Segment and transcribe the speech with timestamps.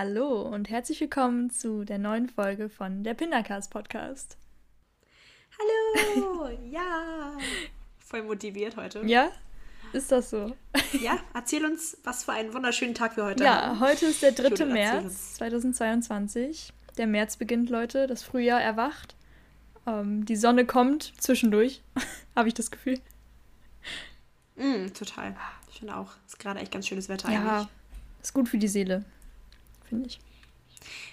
[0.00, 4.36] Hallo und herzlich willkommen zu der neuen Folge von der Pindercast Podcast.
[5.58, 7.36] Hallo, ja.
[7.98, 9.04] Voll motiviert heute.
[9.04, 9.32] Ja,
[9.92, 10.54] ist das so?
[10.92, 13.80] Ja, erzähl uns, was für einen wunderschönen Tag wir heute ja, haben.
[13.80, 14.44] Ja, heute ist der 3.
[14.50, 16.72] Judith, März 2022.
[16.96, 18.06] Der März beginnt, Leute.
[18.06, 19.16] Das Frühjahr erwacht.
[19.84, 21.82] Ähm, die Sonne kommt zwischendurch,
[22.36, 23.00] habe ich das Gefühl.
[24.54, 25.34] Mm, total.
[25.72, 27.68] Ich finde auch, es ist gerade echt ganz schönes Wetter ja, eigentlich.
[28.22, 29.04] Ist gut für die Seele,
[29.88, 30.20] finde ich.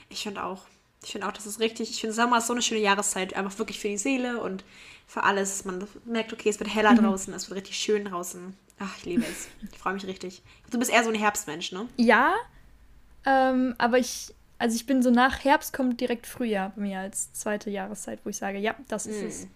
[0.09, 0.63] Ich finde auch.
[1.03, 1.91] Ich finde auch, das ist richtig.
[1.91, 3.35] Ich finde, Sommer ist so eine schöne Jahreszeit.
[3.35, 4.63] Einfach wirklich für die Seele und
[5.07, 5.65] für alles.
[5.65, 7.03] Man merkt, okay, es wird heller mhm.
[7.03, 8.55] draußen, es wird richtig schön draußen.
[8.79, 9.47] Ach, ich liebe es.
[9.71, 10.41] Ich freue mich richtig.
[10.71, 11.87] Du bist eher so ein Herbstmensch, ne?
[11.97, 12.33] Ja,
[13.25, 17.33] ähm, aber ich, also ich bin so nach Herbst kommt direkt Frühjahr bei mir als
[17.33, 19.27] zweite Jahreszeit, wo ich sage, ja, das ist mm.
[19.27, 19.47] es.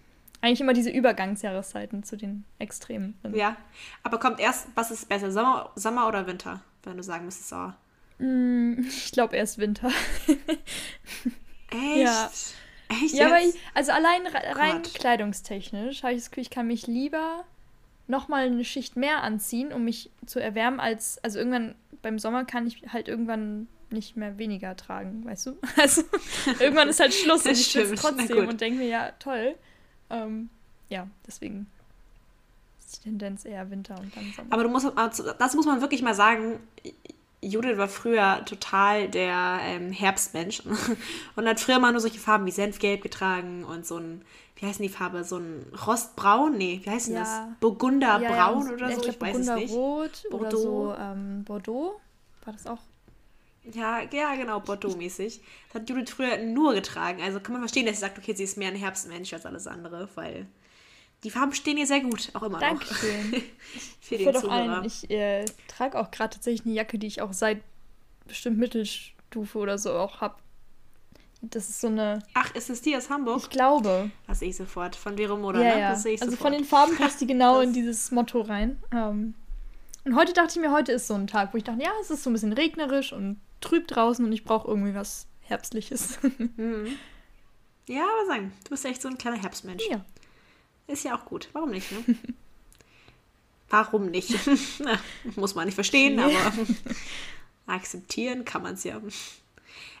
[0.42, 3.14] Eigentlich immer diese Übergangsjahreszeiten zu den Extremen.
[3.34, 3.56] Ja,
[4.02, 7.72] aber kommt erst, was ist besser, Sommer, Sommer oder Winter, wenn du sagen müsstest, oh.
[8.20, 9.90] Mm, ich glaube erst Winter.
[11.70, 11.96] Echt?
[11.96, 12.30] Ja.
[12.88, 14.94] Echt ja, aber ich, also allein rein Gott.
[14.94, 17.44] kleidungstechnisch habe ich das Gefühl, ich kann mich lieber
[18.08, 22.66] nochmal eine Schicht mehr anziehen, um mich zu erwärmen, als, also irgendwann beim Sommer kann
[22.66, 25.58] ich halt irgendwann nicht mehr weniger tragen, weißt du?
[25.76, 26.02] Also
[26.58, 29.54] irgendwann ist halt Schluss und ich schwitze trotzdem und denke mir, ja, toll.
[30.10, 30.50] Ähm,
[30.88, 31.66] ja, deswegen
[32.80, 34.52] ist die Tendenz eher Winter und dann Sommer.
[34.52, 34.90] Aber du musst,
[35.38, 36.58] das muss man wirklich mal sagen,
[37.42, 40.62] Judith war früher total der ähm, Herbstmensch
[41.36, 44.22] und hat früher mal nur solche Farben wie Senfgelb getragen und so ein,
[44.56, 46.58] wie heißt die Farbe, so ein Rostbraun?
[46.58, 47.20] Nee, wie heißt denn ja.
[47.22, 47.58] das?
[47.60, 49.02] Burgunderbraun ja, oder so?
[49.02, 49.72] Ich, ich weiß es nicht.
[49.72, 50.38] Rot Bordeaux.
[50.38, 52.00] oder so ähm, Bordeaux.
[52.44, 52.78] War das auch?
[53.72, 55.40] Ja, ja, genau, Bordeaux-mäßig.
[55.68, 57.22] Das hat Judith früher nur getragen.
[57.22, 59.66] Also kann man verstehen, dass sie sagt, okay, sie ist mehr ein Herbstmensch als alles
[59.66, 60.46] andere, weil
[61.24, 63.30] die Farben stehen ihr sehr gut, auch immer Dankeschön.
[63.30, 63.40] noch.
[64.00, 67.32] Für den doch ein, Ich äh, trage auch gerade tatsächlich eine Jacke, die ich auch
[67.32, 67.60] seit
[68.26, 70.36] bestimmt Mittelstufe oder so auch habe.
[71.42, 72.22] Das ist so eine.
[72.34, 73.38] Ach, ist es die aus Hamburg?
[73.42, 74.10] Ich glaube.
[74.26, 74.94] Das sehe ich sofort.
[74.94, 75.80] Von Vero Moda, ja, ne?
[75.80, 75.90] Ja.
[75.90, 76.52] Das sehe ich also sofort.
[76.52, 78.78] von den Farben passt die genau in dieses Motto rein.
[78.92, 79.34] Ähm,
[80.04, 82.10] und heute dachte ich mir, heute ist so ein Tag, wo ich dachte, ja, es
[82.10, 86.18] ist so ein bisschen regnerisch und trüb draußen und ich brauche irgendwie was Herbstliches.
[86.56, 86.88] mhm.
[87.86, 89.82] Ja, aber sagen, du bist echt so ein kleiner Herbstmensch.
[89.90, 90.04] Ja.
[90.90, 91.48] Ist ja auch gut.
[91.52, 92.16] Warum nicht, ne?
[93.70, 94.34] Warum nicht?
[95.36, 96.22] Muss man nicht verstehen, nee.
[96.22, 96.52] aber
[97.66, 99.00] akzeptieren kann man es ja.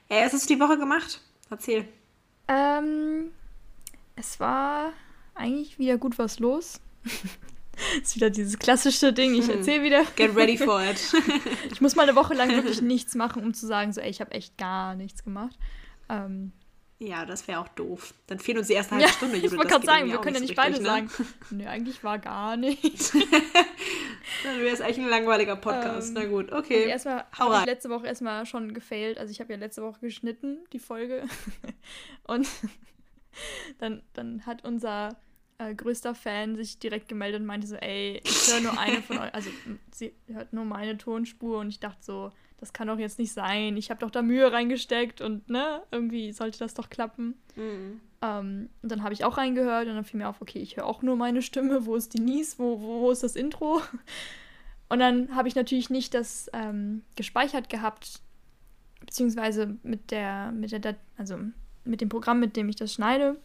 [0.08, 1.20] Äh, was hast du die Woche gemacht?
[1.50, 1.86] Erzähl.
[2.48, 3.30] Ähm,
[4.16, 4.92] es war
[5.36, 6.80] eigentlich wieder gut was los.
[8.02, 9.58] ist wieder dieses klassische Ding, ich hm.
[9.58, 10.04] erzähle wieder.
[10.16, 11.00] Get ready for it.
[11.70, 14.20] ich muss mal eine Woche lang wirklich nichts machen, um zu sagen, so, ey, ich
[14.20, 15.56] habe echt gar nichts gemacht.
[16.08, 16.50] Ähm,
[17.02, 18.12] ja, das wäre auch doof.
[18.26, 19.36] Dann fehlen uns die erste halbe ja, Stunde.
[19.36, 21.10] Judith, ich wollte gerade sagen, wir können ja nicht beide richtig, sagen.
[21.50, 21.56] Ne?
[21.56, 23.12] Nee, eigentlich war gar nichts.
[24.44, 26.08] Dann wäre es echt ein langweiliger Podcast.
[26.08, 26.92] Ähm, Na gut, okay.
[26.92, 29.16] Also erstmal habe ich letzte Woche erstmal schon gefailt.
[29.16, 31.24] Also ich habe ja letzte Woche geschnitten, die Folge.
[32.24, 32.46] Und
[33.78, 35.16] dann, dann hat unser
[35.56, 39.18] äh, größter Fan sich direkt gemeldet und meinte so, ey, ich höre nur eine von
[39.18, 39.50] euch, also
[39.90, 43.76] sie hört nur meine Tonspur und ich dachte so, das kann doch jetzt nicht sein.
[43.76, 47.34] Ich habe doch da Mühe reingesteckt und ne, irgendwie sollte das doch klappen.
[47.56, 48.00] Mhm.
[48.22, 50.84] Ähm, und dann habe ich auch reingehört und dann fiel mir auf, okay, ich höre
[50.84, 51.86] auch nur meine Stimme.
[51.86, 52.58] Wo ist Denise?
[52.58, 53.80] Wo, wo, wo ist das Intro?
[54.90, 58.20] Und dann habe ich natürlich nicht das ähm, gespeichert gehabt,
[58.98, 61.38] beziehungsweise mit der, mit der, also
[61.84, 63.36] mit dem Programm, mit dem ich das schneide,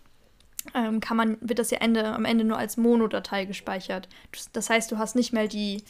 [0.73, 4.09] ähm, kann man, wird das ja Ende, am Ende nur als Mono-Datei gespeichert.
[4.53, 5.83] Das heißt, du hast nicht mehr die,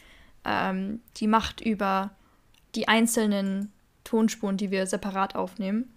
[0.44, 2.12] ähm, die Macht über
[2.76, 3.72] die einzelnen
[4.04, 5.94] Tonspuren, die wir separat aufnehmen.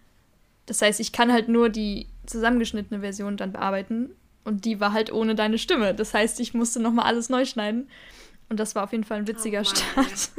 [0.67, 4.11] Das heißt, ich kann halt nur die zusammengeschnittene Version dann bearbeiten
[4.45, 5.95] und die war halt ohne deine Stimme.
[5.95, 7.89] Das heißt, ich musste nochmal alles neu schneiden
[8.49, 10.31] und das war auf jeden Fall ein witziger oh Start.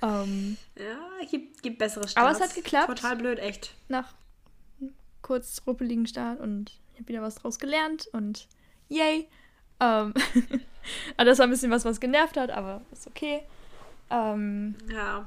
[0.00, 2.16] um, ja, gibt, gibt bessere Starts.
[2.16, 2.88] Aber es hat geklappt.
[2.88, 3.74] Total blöd, echt.
[3.88, 4.14] Nach
[5.22, 8.46] kurz ruppeligen Start und ich habe wieder was draus gelernt und
[8.88, 9.28] yay.
[9.78, 10.14] Um,
[11.16, 13.42] aber das war ein bisschen was, was genervt hat, aber ist okay.
[14.10, 15.26] Ähm, ja.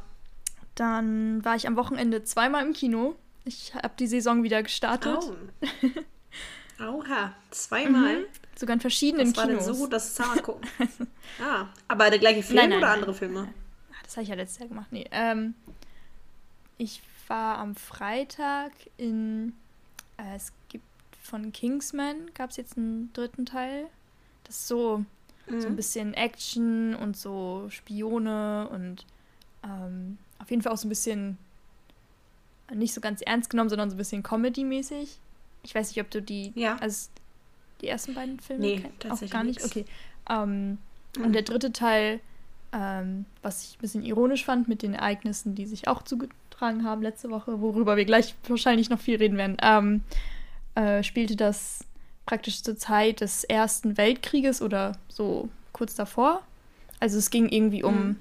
[0.75, 3.15] Dann war ich am Wochenende zweimal im Kino.
[3.45, 5.17] Ich habe die Saison wieder gestartet.
[5.19, 6.83] Oh.
[6.83, 8.19] Oha, zweimal.
[8.19, 8.25] Mhm.
[8.55, 9.65] Sogar in verschiedenen das war Kinos.
[9.65, 10.69] Denn so gut, dass es gucken.
[11.41, 13.43] ah, aber der gleiche Film nein, nein, oder andere Filme?
[13.43, 13.53] Nein.
[14.03, 14.87] Das habe ich ja letztes Jahr gemacht.
[14.91, 15.53] Nee, ähm,
[16.77, 19.53] ich war am Freitag in.
[20.17, 20.85] Äh, es gibt
[21.21, 23.87] von Kingsman gab es jetzt einen dritten Teil.
[24.45, 25.05] Das ist so
[25.49, 25.61] Mhm.
[25.61, 25.77] So ein mhm.
[25.77, 29.05] bisschen Action und so Spione und
[29.63, 31.37] ähm, auf jeden Fall auch so ein bisschen
[32.73, 35.19] nicht so ganz ernst genommen, sondern so ein bisschen Comedy-mäßig.
[35.63, 36.77] Ich weiß nicht, ob du die, ja.
[36.77, 37.09] also
[37.81, 38.99] die ersten beiden Filme nee, kennst.
[38.99, 39.59] Tatsächlich auch gar nicht.
[39.59, 39.71] Nix.
[39.71, 39.85] Okay.
[40.29, 40.77] Ähm,
[41.17, 41.23] mhm.
[41.23, 42.19] Und der dritte Teil,
[42.71, 47.01] ähm, was ich ein bisschen ironisch fand mit den Ereignissen, die sich auch zugetragen haben
[47.01, 50.03] letzte Woche, worüber wir gleich wahrscheinlich noch viel reden werden, ähm,
[50.75, 51.85] äh, spielte das
[52.29, 56.43] praktisch zur Zeit des Ersten Weltkrieges oder so kurz davor.
[56.99, 58.15] Also es ging irgendwie um, mhm.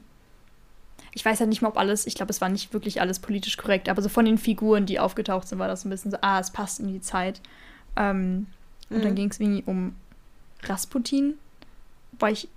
[1.13, 3.59] ich weiß halt nicht mal, ob alles, ich glaube, es war nicht wirklich alles politisch
[3.59, 6.41] korrekt, aber so von den Figuren, die aufgetaucht sind, war das ein bisschen so, ah,
[6.41, 7.43] es passt in die Zeit.
[7.97, 8.47] Ähm,
[8.89, 8.97] mhm.
[8.97, 9.17] Und dann mhm.
[9.17, 9.95] ging es irgendwie um
[10.63, 11.35] Rasputin,
[12.19, 12.49] weil ich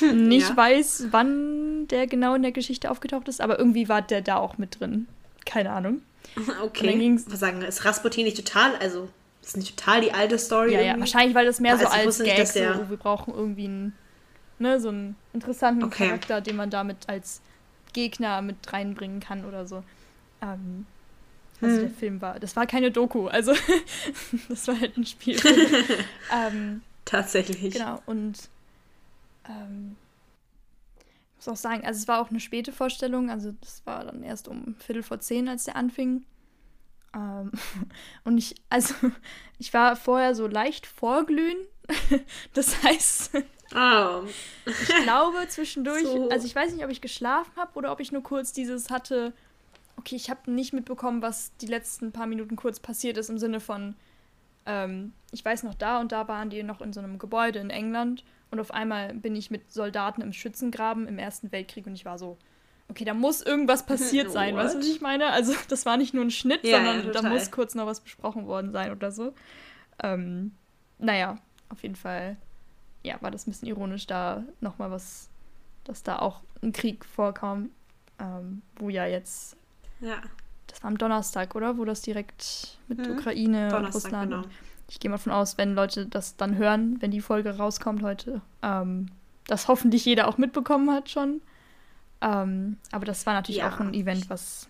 [0.00, 0.56] nicht ja.
[0.56, 4.56] weiß, wann der genau in der Geschichte aufgetaucht ist, aber irgendwie war der da auch
[4.56, 5.06] mit drin.
[5.44, 6.00] Keine Ahnung.
[6.62, 7.18] Okay.
[7.26, 9.08] Was sagen, ist Rasputin nicht total, also
[9.48, 10.74] ist nicht total die alte Story?
[10.74, 13.34] Ja, ja, wahrscheinlich, weil das mehr also so als Gag nicht, so, oh, wir brauchen
[13.34, 13.92] irgendwie einen,
[14.58, 16.06] ne, so einen interessanten okay.
[16.06, 17.40] Charakter, den man damit als
[17.92, 19.82] Gegner mit reinbringen kann oder so.
[20.42, 20.86] Ähm,
[21.60, 21.82] also hm.
[21.82, 23.54] der Film war, das war keine Doku, also
[24.48, 25.40] das war halt ein Spiel.
[26.32, 27.74] ähm, Tatsächlich.
[27.74, 28.50] Genau, und
[29.48, 29.96] ähm,
[31.30, 34.22] ich muss auch sagen, also es war auch eine späte Vorstellung, also das war dann
[34.22, 36.24] erst um Viertel vor zehn, als der anfing.
[37.14, 37.52] Ähm,
[38.24, 38.94] und ich, also
[39.58, 41.58] ich war vorher so leicht vorglühen.
[42.52, 43.30] das heißt,
[43.74, 44.22] oh.
[44.66, 46.28] ich glaube zwischendurch, so.
[46.28, 49.32] also ich weiß nicht, ob ich geschlafen habe oder ob ich nur kurz dieses hatte,
[49.96, 53.60] okay, ich habe nicht mitbekommen, was die letzten paar Minuten kurz passiert ist, im Sinne
[53.60, 53.96] von,
[54.66, 57.70] ähm, ich weiß noch, da und da waren die noch in so einem Gebäude in
[57.70, 62.04] England und auf einmal bin ich mit Soldaten im Schützengraben im Ersten Weltkrieg und ich
[62.04, 62.36] war so,
[62.88, 65.30] okay, da muss irgendwas passiert sein, weißt du, was ich meine?
[65.30, 68.00] Also das war nicht nur ein Schnitt, ja, sondern ja, da muss kurz noch was
[68.00, 69.34] besprochen worden sein oder so.
[70.02, 70.52] Ähm,
[70.98, 71.38] naja,
[71.68, 72.36] auf jeden Fall,
[73.02, 75.28] ja, war das ein bisschen ironisch, da nochmal was,
[75.84, 77.70] dass da auch ein Krieg vorkam,
[78.18, 79.56] ähm, wo ja jetzt,
[80.00, 80.16] ja.
[80.66, 81.78] das war am Donnerstag, oder?
[81.78, 83.18] Wo das direkt mit mhm.
[83.18, 84.44] Ukraine, Donnerstag, Russland genau
[84.88, 88.40] ich gehe mal von aus, wenn Leute das dann hören, wenn die Folge rauskommt heute,
[88.62, 89.10] ähm,
[89.46, 91.40] das hoffentlich jeder auch mitbekommen hat schon.
[92.20, 93.72] Ähm, aber das war natürlich ja.
[93.72, 94.68] auch ein Event, was.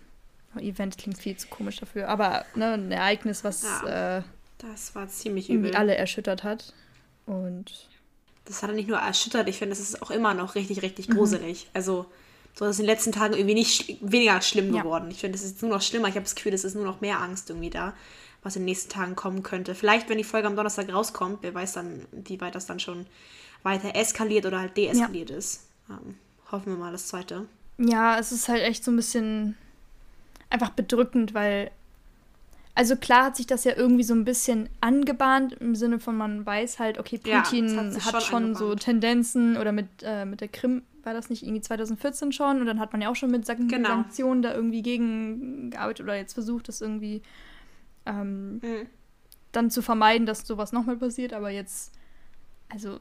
[0.57, 4.23] Event klingt viel zu komisch dafür, aber ne, ein Ereignis, was ja, äh,
[4.57, 5.75] das war ziemlich übel.
[5.75, 6.73] alle erschüttert hat.
[7.27, 7.87] Und
[8.45, 11.07] das hat er nicht nur erschüttert, ich finde, das ist auch immer noch richtig, richtig
[11.07, 11.13] mhm.
[11.13, 11.65] gruselig.
[11.65, 11.69] Mhm.
[11.75, 12.05] Also,
[12.55, 14.81] so ist in den letzten Tagen irgendwie nicht weniger schlimm ja.
[14.81, 15.11] geworden.
[15.11, 16.07] Ich finde, es ist nur noch schlimmer.
[16.07, 17.93] Ich habe das Gefühl, es ist nur noch mehr Angst irgendwie da
[18.43, 19.75] was in den nächsten Tagen kommen könnte.
[19.75, 23.05] Vielleicht, wenn die Folge am Donnerstag rauskommt, wer weiß dann, wie weit das dann schon
[23.63, 25.37] weiter eskaliert oder halt deeskaliert ja.
[25.37, 25.67] ist.
[25.89, 26.15] Ähm,
[26.51, 27.45] hoffen wir mal das Zweite.
[27.77, 29.57] Ja, es ist halt echt so ein bisschen
[30.49, 31.71] einfach bedrückend, weil
[32.75, 36.45] also klar hat sich das ja irgendwie so ein bisschen angebahnt, im Sinne von man
[36.45, 40.39] weiß halt, okay, Putin ja, hat, hat, schon, schon so Tendenzen oder mit, äh, mit
[40.39, 43.31] der Krim war das nicht irgendwie 2014 schon und dann hat man ja auch schon
[43.31, 43.89] mit genau.
[43.89, 47.21] Sanktionen da irgendwie gegengearbeitet oder jetzt versucht, das irgendwie
[48.05, 48.87] ähm, mhm.
[49.51, 51.33] dann zu vermeiden, dass sowas nochmal passiert.
[51.33, 51.93] Aber jetzt,
[52.69, 52.99] also,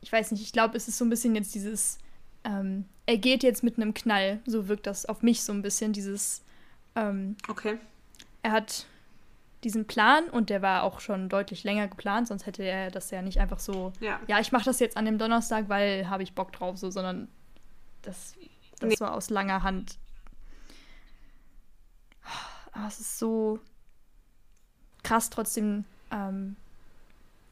[0.00, 1.98] ich weiß nicht, ich glaube, es ist so ein bisschen jetzt dieses,
[2.44, 5.92] ähm, er geht jetzt mit einem Knall, so wirkt das auf mich so ein bisschen,
[5.92, 6.42] dieses,
[6.94, 7.78] ähm, okay.
[8.42, 8.86] Er hat
[9.64, 13.22] diesen Plan und der war auch schon deutlich länger geplant, sonst hätte er das ja
[13.22, 16.34] nicht einfach so, ja, ja ich mache das jetzt an dem Donnerstag, weil habe ich
[16.34, 17.28] Bock drauf, so, sondern
[18.02, 18.34] das,
[18.78, 19.00] das nee.
[19.00, 19.98] war aus langer Hand.
[22.72, 23.58] Aber es ist so,
[25.02, 26.56] krass trotzdem, ähm,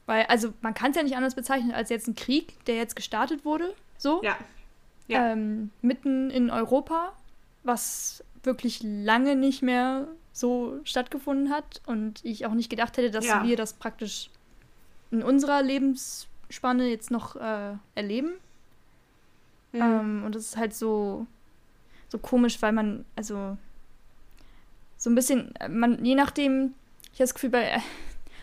[0.05, 2.95] weil, also man kann es ja nicht anders bezeichnen als jetzt ein Krieg, der jetzt
[2.95, 4.23] gestartet wurde, so.
[4.23, 4.37] Ja.
[5.07, 5.31] Ja.
[5.31, 7.13] Ähm, mitten in Europa,
[7.63, 13.25] was wirklich lange nicht mehr so stattgefunden hat und ich auch nicht gedacht hätte, dass
[13.25, 13.43] ja.
[13.43, 14.29] wir das praktisch
[15.11, 18.33] in unserer Lebensspanne jetzt noch äh, erleben.
[19.71, 19.81] Mhm.
[19.81, 21.25] Ähm, und das ist halt so,
[22.09, 23.57] so komisch, weil man, also
[24.97, 26.73] so ein bisschen, man, je nachdem,
[27.13, 27.81] ich habe das Gefühl, bei,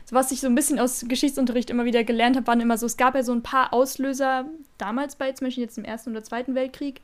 [0.04, 2.86] so was ich so ein bisschen aus Geschichtsunterricht immer wieder gelernt habe, waren immer so,
[2.86, 4.46] es gab ja so ein paar Auslöser
[4.76, 7.00] damals bei, zum Beispiel jetzt im Ersten oder Zweiten Weltkrieg,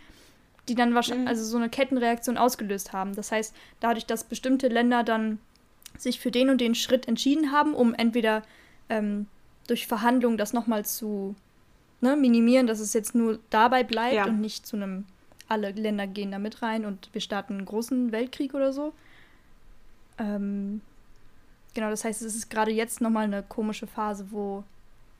[0.68, 1.28] die dann wahrscheinlich, mhm.
[1.28, 3.14] also so eine Kettenreaktion ausgelöst haben.
[3.14, 5.38] Das heißt, dadurch, dass bestimmte Länder dann
[5.96, 8.42] sich für den und den Schritt entschieden haben, um entweder
[8.88, 9.26] ähm,
[9.66, 11.34] durch Verhandlungen das nochmal zu
[12.00, 14.26] ne, minimieren, dass es jetzt nur dabei bleibt ja.
[14.26, 15.06] und nicht zu einem,
[15.48, 18.92] alle Länder gehen da mit rein und wir starten einen großen Weltkrieg oder so.
[20.18, 20.80] Ähm,
[21.74, 24.64] Genau, das heißt, es ist gerade jetzt nochmal eine komische Phase, wo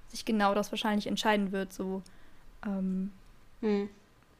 [0.08, 1.72] sich genau das wahrscheinlich entscheiden wird.
[1.72, 2.02] So,
[2.66, 3.12] ähm,
[3.60, 3.88] hm.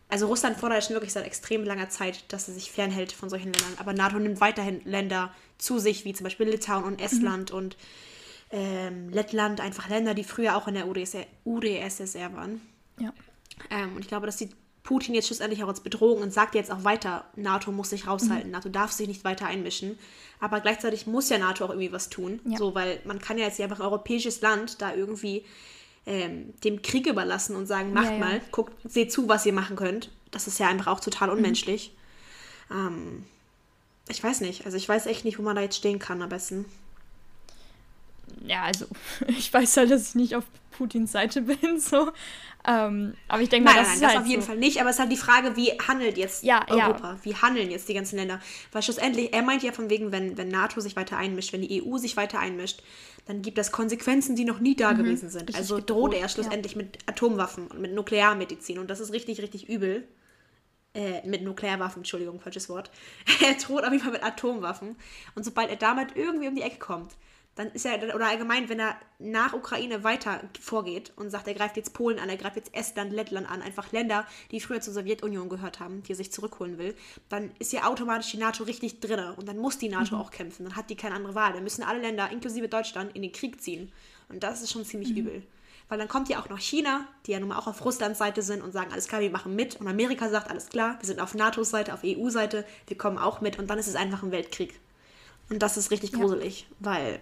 [0.09, 3.53] Also Russland fordert schon wirklich seit extrem langer Zeit, dass er sich fernhält von solchen
[3.53, 3.75] Ländern.
[3.79, 7.59] Aber NATO nimmt weiterhin Länder zu sich, wie zum Beispiel Litauen und Estland mhm.
[7.59, 7.77] und
[8.51, 12.61] ähm, Lettland, einfach Länder, die früher auch in der UdSSR, UdSSR waren.
[12.99, 13.13] Ja.
[13.71, 14.51] Ähm, und ich glaube, dass die
[14.83, 18.47] Putin jetzt schlussendlich auch als Bedrohung und sagt jetzt auch weiter, NATO muss sich raushalten,
[18.47, 18.53] mhm.
[18.53, 19.99] NATO darf sich nicht weiter einmischen.
[20.41, 22.41] Aber gleichzeitig muss ja NATO auch irgendwie was tun.
[22.45, 22.57] Ja.
[22.57, 25.45] So, weil man kann ja jetzt einfach ein europäisches Land da irgendwie
[26.07, 28.19] ähm, dem Krieg überlassen und sagen, macht ja, ja.
[28.19, 30.11] mal, guckt, seht zu, was ihr machen könnt.
[30.31, 31.37] Das ist ja einfach auch total mhm.
[31.37, 31.93] unmenschlich.
[32.71, 32.77] Mhm.
[32.77, 33.25] Ähm,
[34.09, 34.65] ich weiß nicht.
[34.65, 36.65] Also ich weiß echt nicht, wo man da jetzt stehen kann am besten.
[38.45, 38.87] Ja, also
[39.29, 42.11] ich weiß halt, dass ich nicht auf Putins Seite bin, so.
[42.67, 44.49] Ähm, aber ich denke mal, nein, das nein, ist das halt auf jeden so.
[44.49, 44.81] Fall nicht.
[44.81, 47.13] Aber es ist halt die Frage, wie handelt jetzt ja, Europa?
[47.13, 47.19] Ja.
[47.23, 48.41] Wie handeln jetzt die ganzen Länder?
[48.73, 51.83] Weil schlussendlich, er meint ja von wegen, wenn, wenn NATO sich weiter einmischt, wenn die
[51.83, 52.83] EU sich weiter einmischt,
[53.27, 55.55] dann gibt das Konsequenzen, die noch nie da mhm, gewesen sind.
[55.55, 56.83] Also droht er schlussendlich ja.
[56.83, 58.79] mit Atomwaffen und mit Nuklearmedizin.
[58.79, 60.07] Und das ist richtig, richtig übel.
[60.93, 62.91] Äh, mit Nuklearwaffen, Entschuldigung, falsches Wort.
[63.47, 64.97] er droht auf jeden Fall mit Atomwaffen.
[65.37, 67.13] Und sobald er damit irgendwie um die Ecke kommt,
[67.57, 71.77] dann ist er, oder allgemein, wenn er nach Ukraine weiter vorgeht und sagt, er greift
[71.77, 75.49] jetzt Polen an, er greift jetzt Estland, Lettland an, einfach Länder, die früher zur Sowjetunion
[75.49, 76.95] gehört haben, die er sich zurückholen will,
[77.29, 80.21] dann ist ja automatisch die NATO richtig drin und dann muss die NATO mhm.
[80.23, 81.53] auch kämpfen, dann hat die keine andere Wahl.
[81.53, 83.93] Dann müssen alle Länder, inklusive Deutschland, in den Krieg ziehen.
[84.29, 85.17] Und das ist schon ziemlich mhm.
[85.17, 85.43] übel.
[85.89, 88.43] Weil dann kommt ja auch noch China, die ja nun mal auch auf Russlands Seite
[88.43, 89.77] sind und sagen, alles klar, wir machen mit.
[89.81, 93.41] Und Amerika sagt, alles klar, wir sind auf NATOs Seite, auf EU-Seite, wir kommen auch
[93.41, 93.59] mit.
[93.59, 94.79] Und dann ist es einfach ein Weltkrieg.
[95.51, 96.77] Und das ist richtig gruselig, ja.
[96.79, 97.21] weil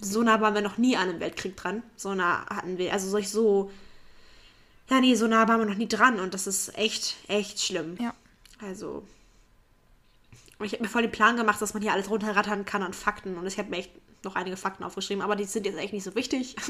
[0.00, 1.82] so nah waren wir noch nie an einem Weltkrieg dran.
[1.96, 3.70] So nah hatten wir, also solch so,
[4.88, 7.96] ja, nee, so nah waren wir noch nie dran und das ist echt, echt schlimm.
[8.00, 8.14] Ja.
[8.60, 9.04] Also,
[10.62, 13.36] ich habe mir voll den Plan gemacht, dass man hier alles runterrattern kann an Fakten
[13.36, 13.90] und ich habe mir echt
[14.24, 16.56] noch einige Fakten aufgeschrieben, aber die sind jetzt echt nicht so wichtig.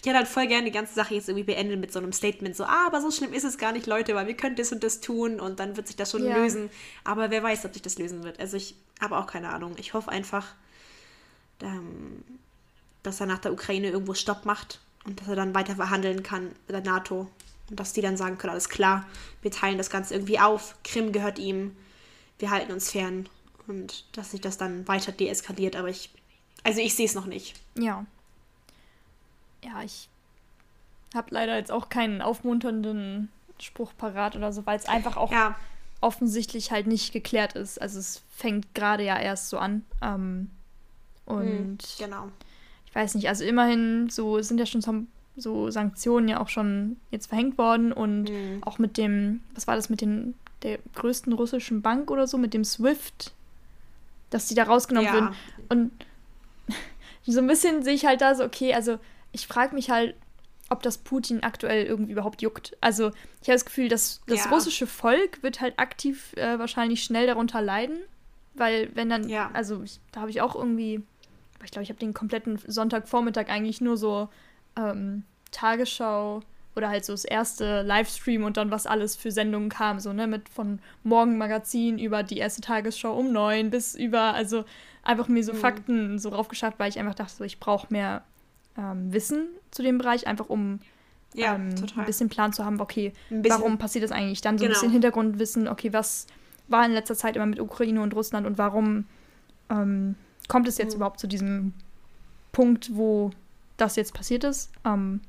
[0.00, 2.56] Ich hätte halt voll gerne die ganze Sache jetzt irgendwie beendet mit so einem Statement,
[2.56, 4.82] so, ah, aber so schlimm ist es gar nicht, Leute, weil wir können das und
[4.82, 6.36] das tun und dann wird sich das schon ja.
[6.36, 6.70] lösen.
[7.04, 8.40] Aber wer weiß, ob sich das lösen wird.
[8.40, 9.74] Also ich habe auch keine Ahnung.
[9.78, 10.54] Ich hoffe einfach,
[11.60, 12.24] ähm,
[13.02, 16.48] dass er nach der Ukraine irgendwo Stopp macht und dass er dann weiter verhandeln kann
[16.66, 17.30] mit der NATO.
[17.70, 19.06] Und dass die dann sagen können, alles klar,
[19.42, 21.76] wir teilen das Ganze irgendwie auf, Krim gehört ihm,
[22.38, 23.28] wir halten uns fern.
[23.66, 26.10] Und dass sich das dann weiter deeskaliert, aber ich,
[26.64, 27.54] also ich sehe es noch nicht.
[27.78, 28.06] Ja.
[29.62, 30.08] Ja, ich
[31.14, 35.56] habe leider jetzt auch keinen aufmunternden Spruch parat oder so, weil es einfach auch ja.
[36.00, 37.80] offensichtlich halt nicht geklärt ist.
[37.80, 39.84] Also es fängt gerade ja erst so an.
[40.00, 40.50] Ähm,
[41.26, 42.30] und hm, genau
[42.88, 47.26] ich weiß nicht, also immerhin so sind ja schon so Sanktionen ja auch schon jetzt
[47.26, 48.62] verhängt worden und mhm.
[48.62, 52.52] auch mit dem, was war das mit den der größten russischen Bank oder so, mit
[52.52, 53.32] dem SWIFT,
[54.30, 55.14] dass die da rausgenommen ja.
[55.14, 55.34] werden.
[55.68, 55.92] Und
[57.26, 58.98] so ein bisschen sehe ich halt da so, okay, also
[59.30, 60.16] ich frage mich halt,
[60.70, 62.76] ob das Putin aktuell irgendwie überhaupt juckt.
[62.80, 63.08] Also
[63.40, 64.50] ich habe das Gefühl, dass das ja.
[64.50, 67.98] russische Volk wird halt aktiv äh, wahrscheinlich schnell darunter leiden,
[68.54, 69.50] weil wenn dann, ja.
[69.54, 71.02] also ich, da habe ich auch irgendwie
[71.64, 74.28] ich glaube, ich habe den kompletten Sonntagvormittag eigentlich nur so
[74.76, 76.42] ähm, Tagesschau
[76.76, 80.26] oder halt so das erste Livestream und dann was alles für Sendungen kam, so, ne,
[80.26, 84.64] mit von Morgenmagazin über die erste Tagesschau um neun bis über, also
[85.02, 85.58] einfach mir so mhm.
[85.58, 88.22] Fakten so raufgeschafft, weil ich einfach dachte, so, ich brauche mehr
[88.76, 90.78] ähm, Wissen zu dem Bereich, einfach um
[91.34, 94.40] ja, ähm, ein bisschen Plan zu haben, okay, warum passiert das eigentlich?
[94.40, 94.70] Dann so genau.
[94.70, 96.26] ein bisschen Hintergrundwissen, okay, was
[96.68, 99.06] war in letzter Zeit immer mit Ukraine und Russland und warum
[99.70, 100.14] ähm,
[100.48, 100.96] kommt es jetzt mhm.
[100.96, 101.74] überhaupt zu diesem
[102.52, 103.30] Punkt, wo
[103.76, 104.70] das jetzt passiert ist.
[104.84, 105.20] Ähm,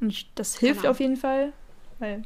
[0.00, 0.90] und ich, das hilft genau.
[0.90, 1.52] auf jeden Fall,
[1.98, 2.22] weil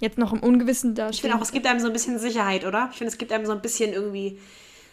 [0.00, 2.64] jetzt noch im Ungewissen da Ich finde auch, es gibt einem so ein bisschen Sicherheit,
[2.64, 2.88] oder?
[2.92, 4.38] Ich finde, es gibt einem so ein bisschen irgendwie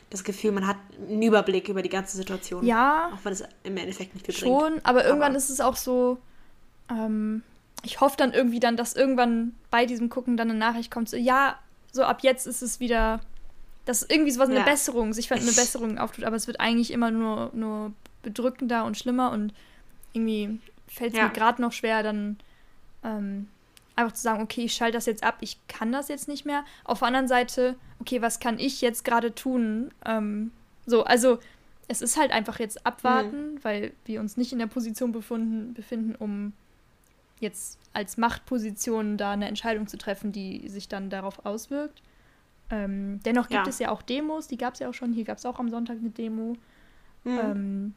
[0.09, 0.77] das Gefühl, man hat
[1.09, 2.65] einen Überblick über die ganze Situation.
[2.65, 3.11] Ja.
[3.13, 4.85] Auch wenn es im Endeffekt nicht viel Schon, bringt.
[4.85, 6.19] aber irgendwann aber ist es auch so,
[6.89, 7.41] ähm,
[7.83, 11.17] ich hoffe dann irgendwie dann, dass irgendwann bei diesem Gucken dann eine Nachricht kommt, so,
[11.17, 11.57] ja,
[11.91, 13.21] so ab jetzt ist es wieder
[13.85, 14.55] dass irgendwie sowas ja.
[14.55, 18.97] eine Besserung, sich eine Besserung auftut, aber es wird eigentlich immer nur, nur bedrückender und
[18.97, 19.53] schlimmer und
[20.13, 21.27] irgendwie fällt es ja.
[21.27, 22.37] mir gerade noch schwer, dann
[23.03, 23.47] ähm,
[23.95, 26.63] einfach zu sagen, okay, ich schalte das jetzt ab, ich kann das jetzt nicht mehr.
[26.83, 29.91] Auf der anderen Seite, okay, was kann ich jetzt gerade tun?
[30.05, 30.51] Ähm,
[30.85, 31.39] so, also
[31.87, 33.63] es ist halt einfach jetzt abwarten, mhm.
[33.63, 36.53] weil wir uns nicht in der Position befunden, befinden, um
[37.39, 42.01] jetzt als Machtposition da eine Entscheidung zu treffen, die sich dann darauf auswirkt.
[42.69, 43.69] Ähm, dennoch gibt ja.
[43.69, 45.13] es ja auch Demos, die gab es ja auch schon.
[45.13, 46.55] Hier gab es auch am Sonntag eine Demo.
[47.23, 47.39] Mhm.
[47.39, 47.93] Ähm,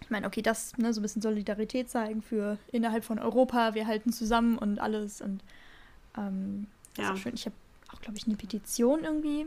[0.00, 3.86] ich meine, okay, das, ne, so ein bisschen Solidarität zeigen für innerhalb von Europa, wir
[3.86, 5.20] halten zusammen und alles.
[5.20, 5.42] Und
[6.16, 7.14] ähm, das ja.
[7.14, 7.34] ist schön.
[7.34, 7.56] Ich habe
[7.92, 9.46] auch, glaube ich, eine Petition irgendwie.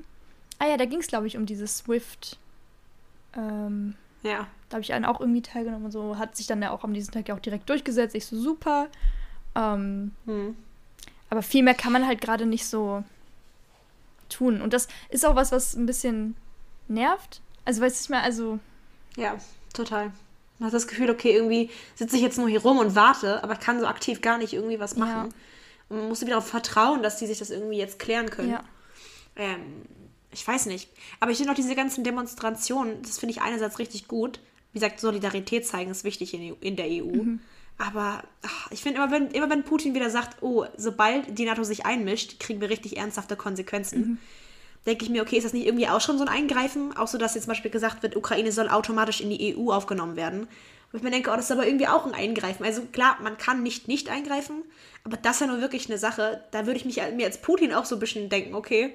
[0.59, 2.39] Ah ja, da ging es, glaube ich, um dieses Swift.
[3.35, 4.47] Ähm, ja.
[4.69, 6.17] Da habe ich einen auch irgendwie teilgenommen und so.
[6.17, 8.15] Hat sich dann ja auch am diesem Tag ja auch direkt durchgesetzt.
[8.15, 8.87] Ich so, super.
[9.55, 10.55] Ähm, hm.
[11.29, 13.03] Aber viel mehr kann man halt gerade nicht so
[14.29, 14.61] tun.
[14.61, 16.35] Und das ist auch was, was ein bisschen
[16.87, 17.41] nervt.
[17.65, 18.59] Also, weiß ich mal, also.
[19.15, 19.37] Ja,
[19.73, 20.11] total.
[20.59, 23.55] Man hat das Gefühl, okay, irgendwie sitze ich jetzt nur hier rum und warte, aber
[23.55, 25.29] kann so aktiv gar nicht irgendwie was machen.
[25.29, 25.35] Ja.
[25.89, 28.51] Und man muss wieder darauf vertrauen, dass die sich das irgendwie jetzt klären können.
[28.51, 28.63] Ja.
[29.35, 29.83] Ähm,
[30.31, 30.89] ich weiß nicht.
[31.19, 34.39] Aber ich finde auch diese ganzen Demonstrationen, das finde ich einerseits richtig gut.
[34.73, 37.23] Wie gesagt, Solidarität zeigen ist wichtig in, in der EU.
[37.23, 37.39] Mhm.
[37.77, 41.63] Aber ach, ich finde immer wenn, immer, wenn Putin wieder sagt, oh, sobald die NATO
[41.63, 44.17] sich einmischt, kriegen wir richtig ernsthafte Konsequenzen, mhm.
[44.85, 46.97] denke ich mir, okay, ist das nicht irgendwie auch schon so ein Eingreifen?
[46.97, 50.15] Auch so, dass jetzt zum Beispiel gesagt wird, Ukraine soll automatisch in die EU aufgenommen
[50.15, 50.47] werden.
[50.91, 52.65] Wo ich mir denke, oh, das ist aber irgendwie auch ein Eingreifen.
[52.65, 54.63] Also klar, man kann nicht nicht eingreifen,
[55.03, 57.73] aber das ist ja nur wirklich eine Sache, da würde ich mich mir als Putin
[57.73, 58.93] auch so ein bisschen denken, okay,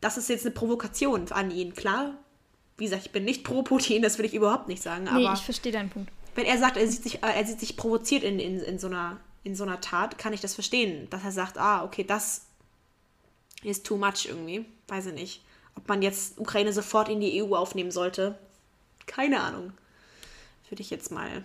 [0.00, 1.74] das ist jetzt eine Provokation an ihn.
[1.74, 2.14] Klar,
[2.76, 5.04] wie gesagt, ich bin nicht pro Putin, das will ich überhaupt nicht sagen.
[5.04, 6.10] Nee, aber ich verstehe deinen Punkt.
[6.38, 8.86] Wenn er sagt, er sieht sich, äh, er sieht sich provoziert in, in, in, so
[8.86, 11.10] einer, in so einer Tat, kann ich das verstehen.
[11.10, 12.42] Dass er sagt, ah, okay, das
[13.64, 14.64] ist too much irgendwie.
[14.86, 15.44] Weiß ich nicht.
[15.74, 18.38] Ob man jetzt Ukraine sofort in die EU aufnehmen sollte,
[19.06, 19.72] keine Ahnung.
[20.68, 21.42] Würde ich jetzt mal,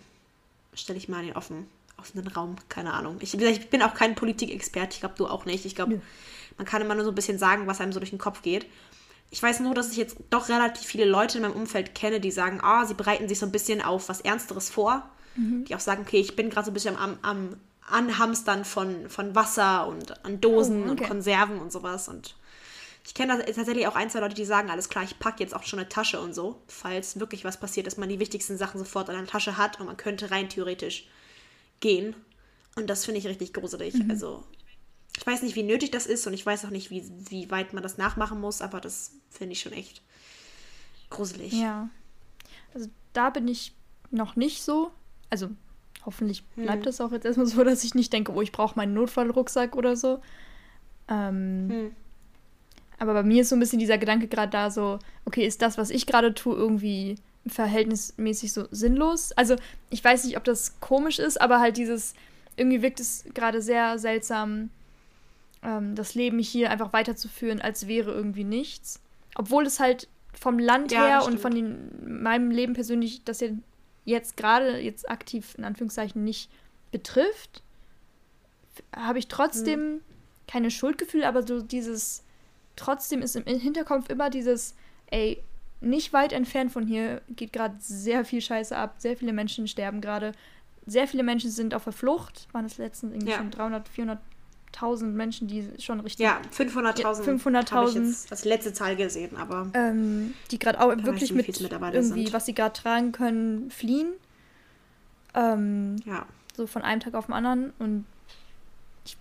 [0.76, 1.66] stelle ich mal in den offen,
[1.98, 3.18] offenen Raum, keine Ahnung.
[3.20, 5.66] Ich, ich bin auch kein Politikexperte, ich glaube, du auch nicht.
[5.66, 6.04] Ich glaube,
[6.60, 8.68] man kann immer nur so ein bisschen sagen, was einem so durch den Kopf geht.
[9.30, 12.32] Ich weiß nur, dass ich jetzt doch relativ viele Leute in meinem Umfeld kenne, die
[12.32, 15.10] sagen, ah, sie bereiten sich so ein bisschen auf was Ernsteres vor.
[15.36, 15.66] Mhm.
[15.66, 17.58] Die auch sagen, okay, ich bin gerade so ein bisschen am, am
[17.90, 21.04] Anhamstern von, von Wasser und an Dosen oh, okay.
[21.04, 22.08] und Konserven und sowas.
[22.08, 22.36] Und
[23.06, 25.64] ich kenne tatsächlich auch ein, zwei Leute, die sagen, alles klar, ich packe jetzt auch
[25.64, 29.10] schon eine Tasche und so, falls wirklich was passiert, dass man die wichtigsten Sachen sofort
[29.10, 31.08] in einer Tasche hat und man könnte rein theoretisch
[31.80, 32.16] gehen.
[32.76, 33.96] Und das finde ich richtig gruselig.
[33.96, 34.10] Mhm.
[34.10, 34.44] Also
[35.18, 37.74] ich weiß nicht, wie nötig das ist und ich weiß auch nicht, wie, wie weit
[37.74, 40.02] man das nachmachen muss, aber das finde ich schon echt
[41.10, 41.54] gruselig.
[41.54, 41.90] Ja.
[42.74, 43.74] Also da bin ich
[44.12, 44.92] noch nicht so.
[45.30, 45.50] Also
[46.06, 46.84] hoffentlich bleibt hm.
[46.84, 49.96] das auch jetzt erstmal so, dass ich nicht denke, oh, ich brauche meinen Notfallrucksack oder
[49.96, 50.20] so.
[51.08, 51.96] Ähm, hm.
[53.00, 55.78] Aber bei mir ist so ein bisschen dieser Gedanke gerade da so, okay, ist das,
[55.78, 57.16] was ich gerade tue, irgendwie
[57.46, 59.32] verhältnismäßig so sinnlos?
[59.34, 59.56] Also
[59.90, 62.14] ich weiß nicht, ob das komisch ist, aber halt dieses,
[62.56, 64.70] irgendwie wirkt es gerade sehr seltsam,
[65.64, 69.02] ähm, das Leben hier einfach weiterzuführen, als wäre irgendwie nichts.
[69.36, 73.44] Obwohl es halt vom Land ja, her und von den, meinem Leben persönlich das
[74.06, 76.50] jetzt gerade jetzt aktiv in Anführungszeichen nicht
[76.92, 77.64] betrifft,
[78.96, 80.02] habe ich trotzdem hm.
[80.48, 82.24] keine Schuldgefühle, aber so dieses
[82.76, 84.76] trotzdem ist im Hinterkopf immer dieses,
[85.08, 85.42] ey,
[85.82, 90.02] nicht weit entfernt von hier geht gerade sehr viel Scheiße ab, sehr viele Menschen sterben
[90.02, 90.32] gerade,
[90.86, 93.38] sehr viele Menschen sind auf der Flucht, waren es letztens irgendwie ja.
[93.38, 94.20] schon 300, 400
[94.74, 96.24] 1000 Menschen, die schon richtig.
[96.24, 97.24] Ja, 500.000.
[97.24, 97.72] 500.000.
[97.72, 99.70] Habe ich jetzt als letzte Zahl gesehen, aber.
[99.74, 102.34] Ähm, die gerade auch wirklich mit irgendwie, sind.
[102.34, 104.10] was sie gerade tragen können, fliehen.
[105.34, 106.26] Ähm, ja.
[106.56, 108.06] So von einem Tag auf den anderen und
[109.06, 109.18] ich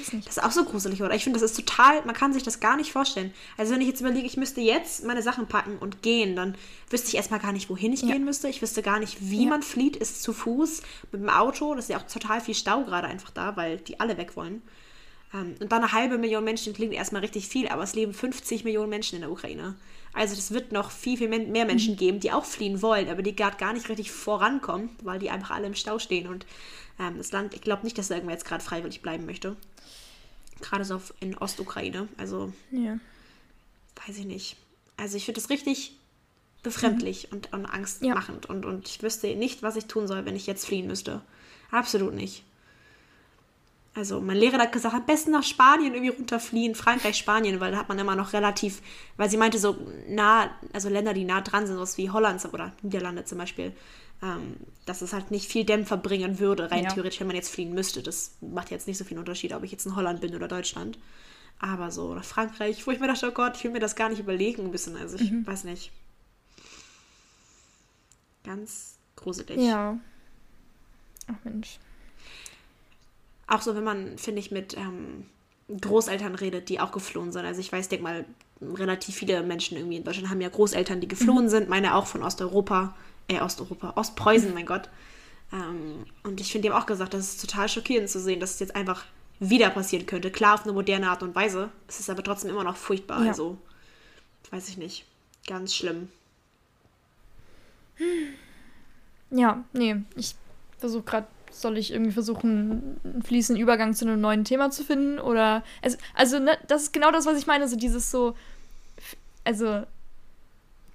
[0.00, 0.28] weiß nicht.
[0.28, 1.14] Das ist auch so gruselig, oder?
[1.14, 3.32] Ich finde, das ist total, man kann sich das gar nicht vorstellen.
[3.56, 6.56] Also wenn ich jetzt überlege, ich müsste jetzt meine Sachen packen und gehen, dann
[6.90, 8.12] wüsste ich erstmal gar nicht, wohin ich ja.
[8.12, 8.48] gehen müsste.
[8.48, 9.50] Ich wüsste gar nicht, wie ja.
[9.50, 10.82] man flieht, ist zu Fuß,
[11.12, 11.74] mit dem Auto.
[11.74, 14.62] Das ist ja auch total viel Stau gerade einfach da, weil die alle weg wollen.
[15.34, 18.64] Ähm, und dann eine halbe Million Menschen klingt erstmal richtig viel, aber es leben 50
[18.64, 19.76] Millionen Menschen in der Ukraine.
[20.12, 21.98] Also es wird noch viel, viel mehr Menschen mhm.
[21.98, 25.50] geben, die auch fliehen wollen, aber die gerade gar nicht richtig vorankommen, weil die einfach
[25.50, 26.26] alle im Stau stehen.
[26.26, 26.46] Und
[26.98, 29.56] ähm, das Land, ich glaube nicht, dass irgendwer jetzt gerade freiwillig bleiben möchte.
[30.60, 32.08] Gerade so in Ostukraine.
[32.16, 32.98] Also, ja.
[34.06, 34.56] weiß ich nicht.
[34.96, 35.96] Also ich finde das richtig
[36.62, 37.36] befremdlich mhm.
[37.36, 38.46] und, und angstmachend.
[38.46, 38.50] Ja.
[38.50, 41.20] Und, und ich wüsste nicht, was ich tun soll, wenn ich jetzt fliehen müsste.
[41.70, 42.44] Absolut nicht.
[43.98, 47.78] Also mein Lehrer hat gesagt, am besten nach Spanien irgendwie runterfliehen, Frankreich, Spanien, weil da
[47.78, 48.80] hat man immer noch relativ,
[49.16, 49.76] weil sie meinte so
[50.08, 53.72] nah, also Länder, die nah dran sind, sowas wie Holland oder Niederlande zum Beispiel,
[54.22, 54.54] ähm,
[54.86, 56.90] dass es halt nicht viel Dämpfer bringen würde, rein ja.
[56.90, 58.00] theoretisch, wenn man jetzt fliehen müsste.
[58.00, 60.96] Das macht jetzt nicht so viel Unterschied, ob ich jetzt in Holland bin oder Deutschland.
[61.58, 64.10] Aber so, oder Frankreich, wo ich mir dachte, oh Gott, ich will mir das gar
[64.10, 64.96] nicht überlegen ein bisschen.
[64.96, 65.44] Also ich mhm.
[65.44, 65.90] weiß nicht.
[68.44, 69.58] Ganz gruselig.
[69.58, 69.98] Ja.
[71.26, 71.80] Ach Mensch.
[73.48, 75.26] Auch so, wenn man, finde ich, mit ähm,
[75.68, 77.44] Großeltern redet, die auch geflohen sind.
[77.44, 78.24] Also ich weiß, denk mal,
[78.60, 81.50] relativ viele Menschen irgendwie in Deutschland haben ja Großeltern, die geflohen mhm.
[81.50, 81.68] sind.
[81.68, 82.94] Meine auch von Osteuropa,
[83.28, 84.88] äh, Osteuropa, Ostpreußen, mein Gott.
[85.52, 88.54] Ähm, und ich finde, die haben auch gesagt, das ist total schockierend zu sehen, dass
[88.54, 89.04] es jetzt einfach
[89.40, 90.30] wieder passieren könnte.
[90.30, 91.70] Klar, auf eine moderne Art und Weise.
[91.86, 93.22] Es ist aber trotzdem immer noch furchtbar.
[93.22, 93.30] Ja.
[93.30, 93.56] Also,
[94.50, 95.06] weiß ich nicht.
[95.46, 96.08] Ganz schlimm.
[99.30, 100.34] Ja, nee, ich
[100.78, 105.18] versuche gerade soll ich irgendwie versuchen, einen fließenden Übergang zu einem neuen Thema zu finden?
[105.18, 105.62] Oder.
[105.82, 107.68] Es, also, ne, das ist genau das, was ich meine.
[107.68, 108.34] So dieses so.
[109.44, 109.84] Also,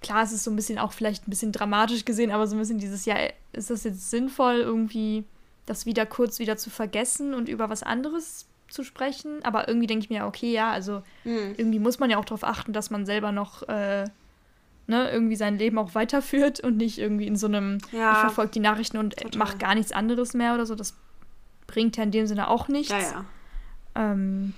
[0.01, 2.59] klar, es ist so ein bisschen auch vielleicht ein bisschen dramatisch gesehen, aber so ein
[2.59, 3.15] bisschen dieses, ja,
[3.53, 5.23] ist das jetzt sinnvoll, irgendwie
[5.65, 9.43] das wieder kurz wieder zu vergessen und über was anderes zu sprechen?
[9.43, 11.55] Aber irgendwie denke ich mir, okay, ja, also mhm.
[11.57, 13.67] irgendwie muss man ja auch darauf achten, dass man selber noch.
[13.67, 14.05] Äh,
[14.87, 18.51] ne, irgendwie sein Leben auch weiterführt und nicht irgendwie in so einem, ja, ich verfolge
[18.51, 20.75] die Nachrichten und mache gar nichts anderes mehr oder so.
[20.75, 20.95] Das
[21.67, 22.91] bringt ja in dem Sinne auch nichts.
[22.91, 23.25] Ja, ja.
[23.95, 24.53] Ähm,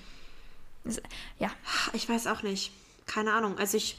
[0.83, 1.01] das,
[1.39, 1.49] ja.
[1.93, 2.71] Ich weiß auch nicht.
[3.05, 3.57] Keine Ahnung.
[3.57, 3.97] Also ich,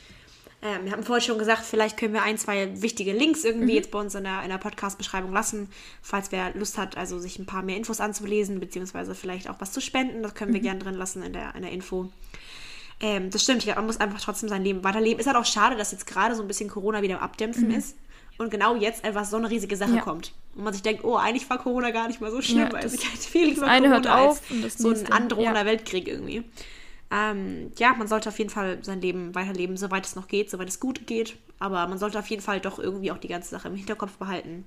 [0.63, 3.77] äh, wir haben vorhin schon gesagt, vielleicht können wir ein, zwei wichtige Links irgendwie mhm.
[3.77, 5.69] jetzt bei uns in der, in der Podcast-Beschreibung lassen,
[6.03, 9.73] falls wer Lust hat, also sich ein paar mehr Infos anzulesen, beziehungsweise vielleicht auch was
[9.73, 10.23] zu spenden.
[10.23, 10.65] Das können wir mhm.
[10.65, 12.11] gerne drin lassen in der, in der Info.
[13.01, 15.21] Ähm, das stimmt, man muss einfach trotzdem sein Leben weiterleben.
[15.21, 17.75] Ist halt auch schade, dass jetzt gerade so ein bisschen Corona wieder Abdämpfen Mhm.
[17.75, 17.97] ist
[18.39, 20.01] und genau jetzt einfach so eine riesige Sache Ja.
[20.03, 20.33] kommt.
[20.55, 22.83] Und man sich denkt, oh, eigentlich war Corona gar nicht mal so schlimm, Ja, weil
[22.83, 25.61] das- ich halt viel lieber eine hört Corona auf als und das so ein androhender
[25.61, 25.67] ja.
[25.67, 26.43] Weltkrieg irgendwie.
[27.11, 30.69] Ähm, ja, man sollte auf jeden Fall sein Leben weiterleben, soweit es noch geht, soweit
[30.69, 31.37] es gut geht.
[31.59, 34.67] Aber man sollte auf jeden Fall doch irgendwie auch die ganze Sache im Hinterkopf behalten.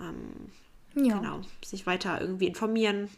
[0.00, 0.50] Ähm,
[1.06, 1.18] Ja.
[1.18, 3.08] Genau, sich weiter irgendwie informieren.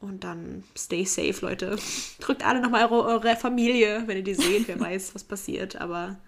[0.00, 1.78] Und dann stay safe, Leute.
[2.20, 4.68] Drückt alle nochmal eure, eure Familie, wenn ihr die seht.
[4.68, 5.76] Wer weiß, was passiert.
[5.76, 6.18] Aber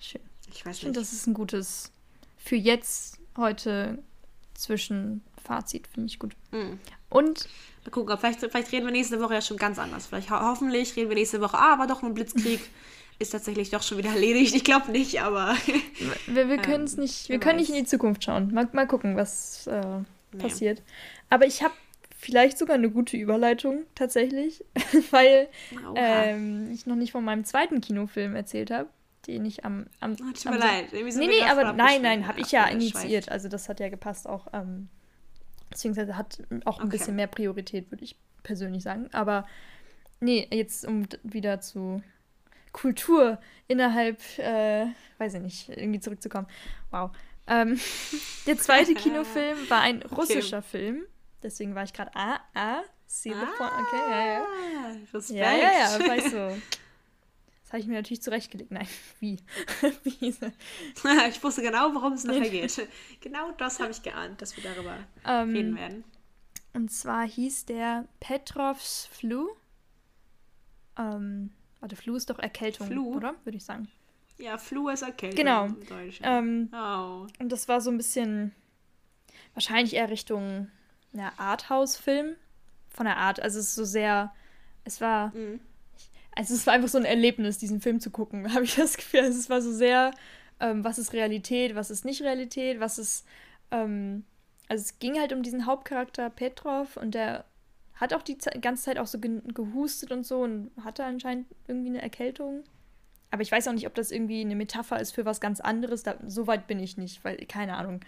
[0.00, 0.20] Schön.
[0.52, 1.90] ich weiß Ich finde, das ist ein gutes
[2.44, 3.98] für jetzt heute
[4.54, 6.34] Zwischenfazit, finde ich gut.
[6.52, 6.78] Mhm.
[7.08, 7.48] Und
[7.84, 10.06] Mal gucken, vielleicht, vielleicht reden wir nächste Woche ja schon ganz anders.
[10.06, 12.60] Vielleicht ho hoffentlich reden wir nächste Woche, ah, war doch nur ein Blitzkrieg.
[13.20, 14.56] Ist tatsächlich doch schon wieder erledigt.
[14.56, 15.54] Ich glaube nicht, aber
[16.26, 17.82] wir, wir können es nicht, wir können nicht in weiß.
[17.82, 18.52] die Zukunft schauen.
[18.52, 19.82] Mal, mal gucken, was äh,
[20.36, 20.82] passiert.
[21.30, 21.74] Aber ich habe
[22.24, 24.64] vielleicht sogar eine gute Überleitung tatsächlich,
[25.10, 25.48] weil
[25.94, 28.88] ähm, ich noch nicht von meinem zweiten Kinofilm erzählt habe,
[29.26, 30.92] den ich am, am, Oh, tut am mir leid.
[30.92, 33.28] Nee, nee, aber nein, nein, habe ich ja initiiert.
[33.30, 34.46] Also das hat ja gepasst auch.
[34.54, 34.88] Ähm,
[35.68, 36.96] beziehungsweise hat auch ein Okay.
[36.96, 39.08] bisschen mehr Priorität, würde ich persönlich sagen.
[39.12, 39.46] Aber
[40.20, 42.02] nee, jetzt um wieder zu
[42.72, 44.86] Kultur innerhalb, äh,
[45.18, 46.46] weiß ich nicht, irgendwie zurückzukommen.
[46.90, 47.10] Wow.
[47.46, 47.78] Ähm,
[48.46, 51.04] der zweite Kinofilm war ein russischer Film.
[51.44, 53.72] Deswegen war ich gerade, ah, ah, see the point.
[53.72, 54.44] Okay, ja, ja.
[54.44, 55.38] Ah, Respekt.
[55.38, 56.62] Ja, ja, ja, weißt du.
[57.62, 58.70] Das habe ich mir natürlich zurechtgelegt.
[58.70, 58.88] Nein,
[59.20, 59.36] wie?
[60.20, 62.88] ich wusste genau, worum es nachher geht.
[63.20, 66.04] Genau das habe ich geahnt, dass wir darüber reden ähm, werden.
[66.72, 69.48] und zwar hieß der Petrovs Flu.
[70.96, 73.16] Ähm, warte, Flu ist doch Erkältung, Flu?
[73.16, 73.34] oder?
[73.44, 73.88] Würde ich sagen.
[74.38, 75.66] Ja, Flu ist Erkältung Genau.
[75.66, 76.24] im Deutschen.
[76.26, 77.26] Ähm, oh.
[77.38, 78.54] und das war so ein bisschen,
[79.52, 80.70] wahrscheinlich eher Richtung
[81.14, 82.34] ja, Arthouse-Film.
[82.90, 83.40] Von der Art.
[83.40, 84.32] Also es ist so sehr,
[84.84, 85.58] es war, Mhm.
[86.36, 89.20] also es war einfach so ein Erlebnis, diesen Film zu gucken, habe ich das Gefühl.
[89.20, 90.12] Also es war so sehr,
[90.60, 93.26] ähm, was ist Realität, was ist nicht Realität, was ist,
[93.72, 94.24] ähm,
[94.68, 97.44] also es ging halt um diesen Hauptcharakter Petrov und der
[97.94, 101.46] hat auch die Ze- ganze Zeit auch so ge gehustet und so und hatte anscheinend
[101.66, 102.62] irgendwie eine Erkältung.
[103.32, 106.04] Aber ich weiß auch nicht, ob das irgendwie eine Metapher ist für was ganz anderes.
[106.04, 108.00] Da, so weit bin ich nicht, weil, keine Ahnung.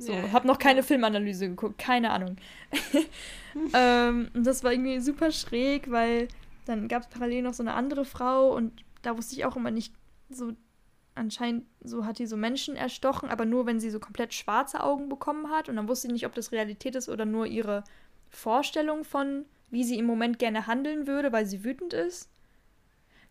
[0.00, 0.32] So, Ja, ja.
[0.32, 2.36] hab noch keine Filmanalyse geguckt, keine Ahnung.
[3.74, 6.28] ähm, und das war irgendwie super schräg, weil
[6.64, 9.70] dann gab es parallel noch so eine andere Frau und da wusste ich auch immer
[9.70, 9.92] nicht
[10.30, 10.52] so,
[11.14, 15.10] anscheinend so hat die so Menschen erstochen, aber nur wenn sie so komplett schwarze Augen
[15.10, 17.84] bekommen hat und dann wusste ich nicht, ob das Realität ist oder nur ihre
[18.30, 22.30] Vorstellung von, wie sie im Moment gerne handeln würde, weil sie wütend ist.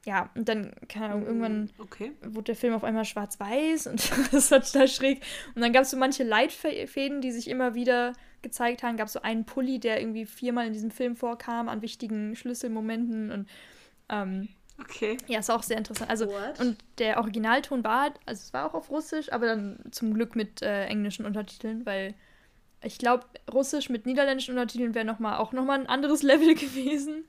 [0.09, 2.11] Ja, und dann, keine Ahnung, irgendwann Okay.
[2.21, 5.21] wurde der Film auf einmal schwarz-weiß und das war total schräg.
[5.53, 8.97] Und dann gab es so manche Leitfäden, die sich immer wieder gezeigt haben.
[8.97, 13.31] Gab es so einen Pulli, der irgendwie viermal in diesem Film vorkam, an wichtigen Schlüsselmomenten.
[13.31, 13.49] Und
[14.09, 14.49] ähm,
[14.81, 15.17] Okay.
[15.27, 16.09] ja, ist auch sehr interessant.
[16.09, 16.59] Also, What?
[16.59, 20.61] und der Originalton war, also es war auch auf Russisch, aber dann zum Glück mit
[20.61, 22.15] äh, englischen Untertiteln, weil
[22.83, 27.25] ich glaube, Russisch mit niederländischen Untertiteln wäre noch mal, auch nochmal ein anderes Level gewesen.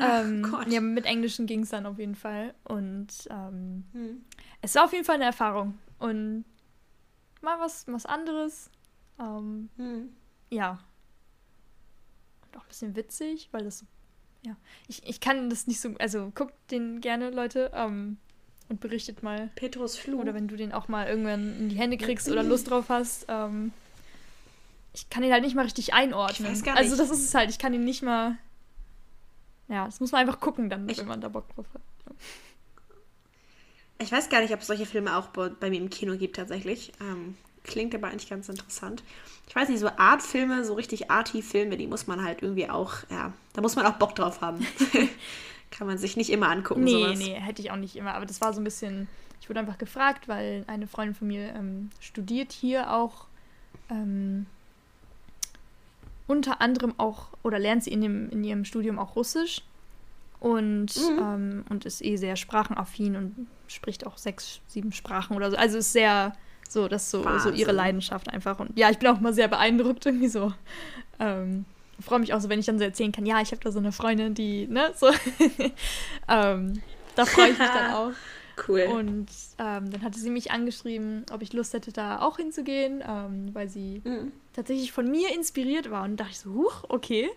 [0.00, 0.68] Ach ähm, Gott.
[0.68, 2.54] ja, mit englischen ging es dann auf jeden Fall.
[2.64, 4.24] Und ähm, Hm.
[4.60, 5.78] es war auf jeden Fall eine Erfahrung.
[5.98, 6.44] Und
[7.40, 8.70] mal was, was anderes.
[9.18, 10.10] Ähm, Hm.
[10.50, 10.78] ja.
[12.46, 13.86] Und auch ein bisschen witzig, weil das so.
[14.44, 14.56] Ja.
[14.88, 15.94] Ich, ich kann das nicht so.
[15.98, 17.70] Also guckt den gerne, Leute.
[17.74, 18.18] Ähm,
[18.68, 19.50] und berichtet mal.
[19.54, 20.20] Petrus Flu.
[20.20, 23.26] Oder wenn du den auch mal irgendwann in die Hände kriegst oder Lust drauf hast.
[23.28, 23.72] Ähm,
[24.94, 26.46] ich kann ihn halt nicht mal richtig einordnen.
[26.52, 27.00] Ich weiß gar Also nicht.
[27.00, 27.50] das ist es halt.
[27.50, 28.36] Ich kann ihn nicht mal.
[29.72, 31.80] Ja, das muss man einfach gucken dann, Ich- wenn man da Bock drauf hat.
[33.98, 36.36] Ich weiß gar nicht, ob es solche Filme auch bei, bei mir im Kino gibt
[36.36, 36.92] tatsächlich.
[37.00, 39.02] Ähm, klingt aber eigentlich ganz interessant.
[39.48, 43.32] Ich weiß nicht, so Artfilme, so richtig Arty-Filme, die muss man halt irgendwie auch, ja,
[43.54, 44.66] da muss man auch Bock drauf haben.
[45.70, 47.18] Kann man sich nicht immer angucken, Nee, sowas.
[47.18, 48.14] nee, hätte ich auch nicht immer.
[48.14, 49.08] Aber das war so ein bisschen.
[49.40, 53.26] Ich wurde einfach gefragt, weil eine Freundin von mir ähm, studiert hier auch
[53.88, 54.46] ähm,
[56.26, 59.62] unter anderem auch, oder lernt sie in, dem, in ihrem Studium auch Russisch
[60.40, 61.18] und, Mhm.
[61.20, 65.56] ähm, und ist eh sehr sprachenaffin und spricht auch sechs, sieben Sprachen oder so.
[65.56, 66.32] Also ist sehr
[66.68, 68.58] so, das ist so, so ihre Leidenschaft einfach.
[68.58, 70.52] Und ja, ich bin auch mal sehr beeindruckt irgendwie so.
[71.18, 71.64] Ähm,
[72.00, 73.78] freue mich auch so, wenn ich dann so erzählen kann, ja, ich habe da so
[73.78, 75.08] eine Freundin, die, ne, so.
[76.28, 76.82] ähm,
[77.14, 78.12] da freue ich mich dann auch.
[78.68, 78.82] Cool.
[78.82, 79.26] Und
[79.58, 83.68] ähm, dann hatte sie mich angeschrieben, ob ich Lust hätte, da auch hinzugehen, ähm, weil
[83.68, 84.32] sie Mhm.
[84.54, 86.04] Tatsächlich von mir inspiriert war.
[86.04, 87.28] Und dachte ich so, huch, okay.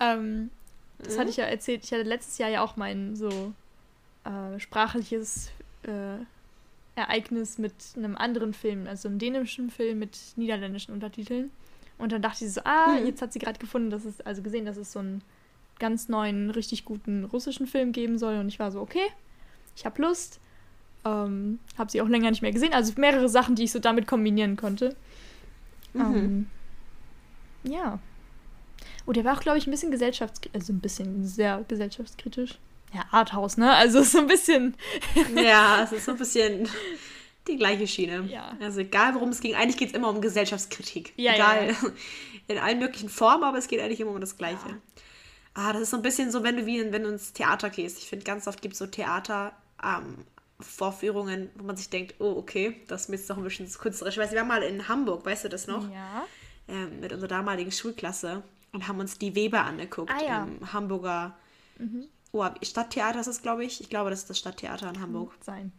[0.00, 0.50] Ähm,
[0.98, 1.20] das Mhm.
[1.20, 1.84] hatte ich ja erzählt.
[1.84, 3.52] Ich hatte letztes Jahr ja auch mein so
[4.24, 5.50] äh, sprachliches
[5.84, 6.18] äh,
[6.96, 11.50] Ereignis mit einem anderen Film, also einem dänischen Film mit niederländischen Untertiteln.
[11.98, 13.06] Und dann dachte sie so, ah, Mhm.
[13.06, 15.22] jetzt hat sie gerade gefunden, dass es, also gesehen, dass es so ein
[15.78, 18.36] ganz neuen, richtig guten russischen Film geben soll.
[18.38, 19.06] Und ich war so, okay,
[19.76, 20.40] ich habe Lust.
[21.04, 22.72] Ähm, habe sie auch länger nicht mehr gesehen.
[22.74, 24.96] Also mehrere Sachen, die ich so damit kombinieren konnte.
[25.94, 26.00] Mhm.
[26.00, 26.46] Ähm,
[27.68, 27.98] ja.
[29.06, 30.60] Oh, der war auch, glaube ich, ein bisschen gesellschaftskritisch.
[30.60, 32.58] Also ein bisschen sehr gesellschaftskritisch.
[32.92, 33.72] Ja, Arthouse, ne?
[33.72, 34.76] Also so ein bisschen.
[35.34, 36.68] ja, es ist so ein bisschen
[37.46, 38.28] die gleiche Schiene.
[38.30, 38.56] Ja.
[38.60, 41.12] Also egal, worum es ging, eigentlich geht es immer um Gesellschaftskritik.
[41.16, 41.66] Ja, egal.
[41.66, 41.92] Ja, ja.
[42.48, 44.80] In allen möglichen Formen, aber es geht eigentlich immer um das Gleiche.
[45.54, 47.98] Ah, das ist so ein bisschen so, wenn du wie wenn du ins Theater gehst.
[47.98, 49.52] Ich finde, ganz oft gibt es so Theater.
[49.82, 50.18] Ähm,
[50.60, 54.14] Vorführungen, wo man sich denkt, oh, okay, das ist jetzt noch ein bisschen künstlerisch.
[54.14, 55.90] Ich weiß, wir waren mal in Hamburg, weißt du das noch?
[55.90, 56.26] Ja.
[56.68, 60.44] Ähm, mit unserer damaligen Schulklasse und haben uns die Weber angeguckt ah, ja.
[60.44, 61.36] im Hamburger
[61.78, 62.06] mhm.
[62.32, 63.80] oh, Stadttheater ist es, glaube ich.
[63.80, 65.30] Ich glaube, das ist das Stadttheater in Hamburg.
[65.30, 65.72] Kann sein.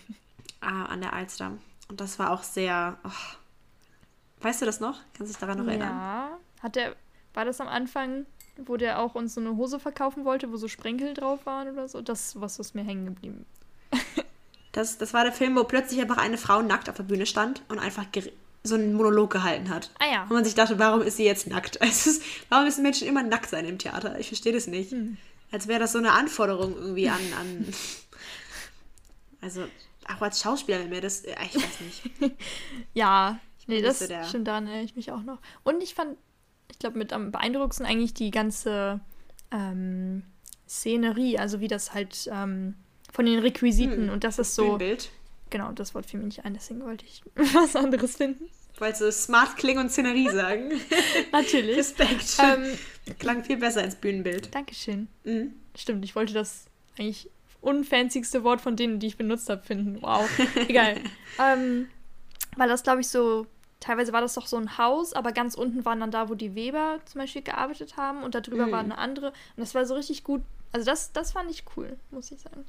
[0.60, 1.58] ah, an der Alster.
[1.88, 2.98] Und das war auch sehr.
[3.04, 4.44] Oh.
[4.44, 5.00] Weißt du das noch?
[5.14, 5.88] Kannst du dich daran noch erinnern?
[5.88, 6.38] Ja.
[6.62, 6.94] Hat der,
[7.34, 8.24] war das am Anfang,
[8.56, 11.88] wo der auch uns so eine Hose verkaufen wollte, wo so Sprenkel drauf waren oder
[11.88, 12.00] so?
[12.00, 13.44] Das was ist mir hängen geblieben.
[14.72, 17.62] das, das war der Film, wo plötzlich einfach eine Frau nackt auf der Bühne stand
[17.68, 18.04] und einfach
[18.68, 19.90] so einen Monolog gehalten hat.
[19.98, 20.22] Ah ja.
[20.22, 21.80] Und man sich dachte, warum ist sie jetzt nackt?
[21.88, 24.18] Also, warum müssen Menschen immer nackt sein im Theater?
[24.18, 24.92] Ich verstehe das nicht.
[24.92, 25.16] Hm.
[25.50, 27.20] Als wäre das so eine Anforderung irgendwie an.
[27.40, 27.66] an
[29.40, 29.64] also,
[30.08, 31.22] auch als Schauspieler mir das.
[31.22, 32.36] Äh, ich weiß nicht.
[32.94, 35.38] ja, nee, das so stimmt, daran erinnere ich mich auch noch.
[35.64, 36.16] Und ich fand,
[36.70, 39.00] ich glaube, mit am beeindruckendsten eigentlich die ganze
[39.50, 40.22] ähm,
[40.68, 42.74] Szenerie, also wie das halt ähm,
[43.10, 44.76] von den Requisiten hm, und das ist so.
[44.76, 45.10] Bild.
[45.50, 47.22] Genau, das Wort fiel mir nicht ein, deswegen wollte ich
[47.54, 48.44] was anderes finden.
[48.78, 50.70] Wolltest du smart klingen und Szenerie sagen?
[51.32, 51.76] Natürlich.
[51.76, 52.36] Respekt.
[52.38, 52.78] Ähm,
[53.18, 54.54] Klang viel besser als Bühnenbild.
[54.54, 55.08] Dankeschön.
[55.24, 55.54] Mhm.
[55.74, 56.66] Stimmt, ich wollte das
[56.98, 60.00] eigentlich unfanzigste Wort von denen, die ich benutzt habe, finden.
[60.02, 60.28] Wow.
[60.68, 61.00] Egal.
[61.38, 61.88] ähm,
[62.56, 63.46] weil das, glaube ich, so.
[63.80, 66.56] Teilweise war das doch so ein Haus, aber ganz unten waren dann da, wo die
[66.56, 68.72] Weber zum Beispiel gearbeitet haben und darüber mhm.
[68.72, 69.28] war eine andere.
[69.28, 70.42] Und das war so richtig gut.
[70.72, 72.64] Also das, das fand ich cool, muss ich sagen.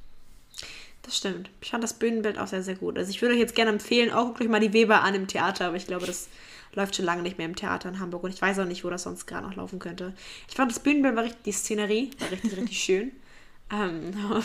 [1.02, 1.50] Das stimmt.
[1.60, 2.98] Ich fand das Bühnenbild auch sehr, sehr gut.
[2.98, 5.26] Also ich würde euch jetzt gerne empfehlen, auch guckt euch mal die Weber an im
[5.26, 6.28] Theater, aber ich glaube, das
[6.74, 8.90] läuft schon lange nicht mehr im Theater in Hamburg und ich weiß auch nicht, wo
[8.90, 10.14] das sonst gerade noch laufen könnte.
[10.48, 13.12] Ich fand das Bühnenbild war richtig, die Szenerie war richtig, richtig schön.
[13.72, 14.12] Ähm,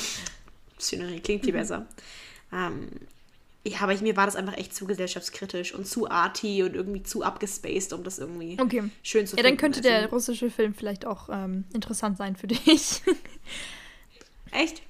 [0.80, 1.86] Szenerie klingt viel besser.
[2.52, 2.89] Ähm,
[3.68, 7.02] ja, aber ich, mir war das einfach echt zu gesellschaftskritisch und zu arty und irgendwie
[7.02, 8.84] zu abgespaced, um das irgendwie okay.
[9.02, 9.46] schön zu finden.
[9.46, 13.02] Ja, dann könnte der russische Film vielleicht auch ähm, interessant sein für dich.
[14.52, 14.84] echt?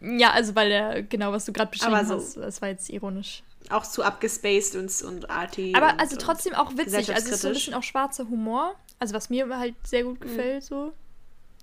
[0.00, 3.42] Ja, also weil der, genau, was du gerade beschrieben so, hast, das war jetzt ironisch.
[3.68, 5.74] Auch zu abgespaced und, und arty.
[5.76, 7.14] Aber und, also trotzdem auch witzig.
[7.14, 8.74] Also es ist so ein bisschen auch schwarzer Humor.
[8.98, 10.24] Also was mir halt sehr gut mhm.
[10.24, 10.66] gefällt, mhm.
[10.66, 10.92] so.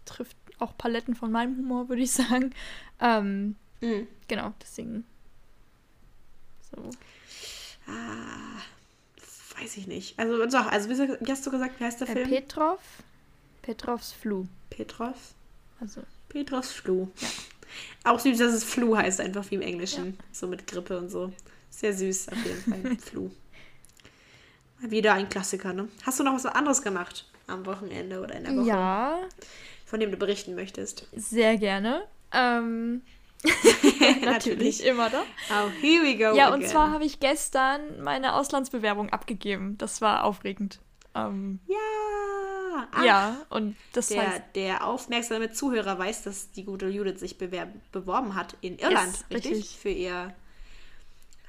[0.06, 2.54] Trifft auch Paletten von meinem Humor, würde ich sagen.
[3.00, 4.08] Ähm, mhm.
[4.28, 5.04] Genau, deswegen.
[6.72, 6.90] So.
[7.88, 8.62] Ah,
[9.60, 10.20] weiß ich nicht.
[10.20, 12.30] Also, also wie hast du gesagt, wie heißt der äh, Film?
[12.30, 12.80] Petrov.
[13.64, 14.46] Petrovs Flu.
[14.70, 15.34] Petrov?
[15.80, 16.02] Also.
[16.30, 17.08] Petrovs Flu.
[17.20, 17.28] Ja.
[18.04, 20.18] Auch süß, dass es Flu heißt, einfach wie im Englischen.
[20.18, 20.24] Ja.
[20.32, 21.32] So mit Grippe und so.
[21.70, 22.98] Sehr süß, auf jeden Fall.
[23.00, 23.30] Flu.
[24.80, 25.88] Wieder ein Klassiker, ne?
[26.04, 28.68] Hast du noch was anderes gemacht am Wochenende oder in der Woche?
[28.68, 29.20] Ja.
[29.86, 31.08] Von dem du berichten möchtest?
[31.16, 32.04] Sehr gerne.
[32.32, 33.02] Ähm.
[34.24, 35.24] Natürlich immer da.
[35.50, 36.36] Oh, here we go.
[36.36, 36.62] Ja, again.
[36.62, 39.78] und zwar habe ich gestern meine Auslandsbewerbung abgegeben.
[39.78, 40.80] Das war aufregend.
[41.18, 42.88] Ähm, ja.
[42.92, 44.44] Ach, ja, und das der, heißt.
[44.56, 49.52] Der aufmerksame Zuhörer weiß, dass die gute Judith sich beworben hat in Irland, yes, richtig?
[49.54, 49.80] richtig?
[49.80, 50.36] Für ihr.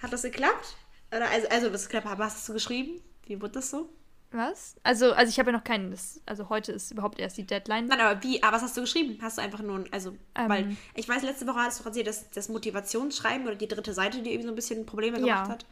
[0.03, 0.77] Hat das geklappt?
[1.11, 2.19] Oder also, also was geklappt?
[2.19, 3.01] Was hast du geschrieben?
[3.27, 3.89] Wie wurde das so?
[4.31, 4.77] Was?
[4.83, 5.91] Also, also ich habe ja noch keinen.
[5.91, 7.87] Das, also heute ist überhaupt erst die Deadline.
[7.87, 8.43] Nein, aber wie?
[8.43, 9.19] Aber was hast du geschrieben?
[9.23, 12.29] Hast du einfach nur, also, ähm, weil ich weiß, letzte Woche hast du erzählt, dass
[12.31, 15.49] das Motivationsschreiben oder die dritte Seite, die eben so ein bisschen Probleme gemacht ja.
[15.49, 15.67] hat.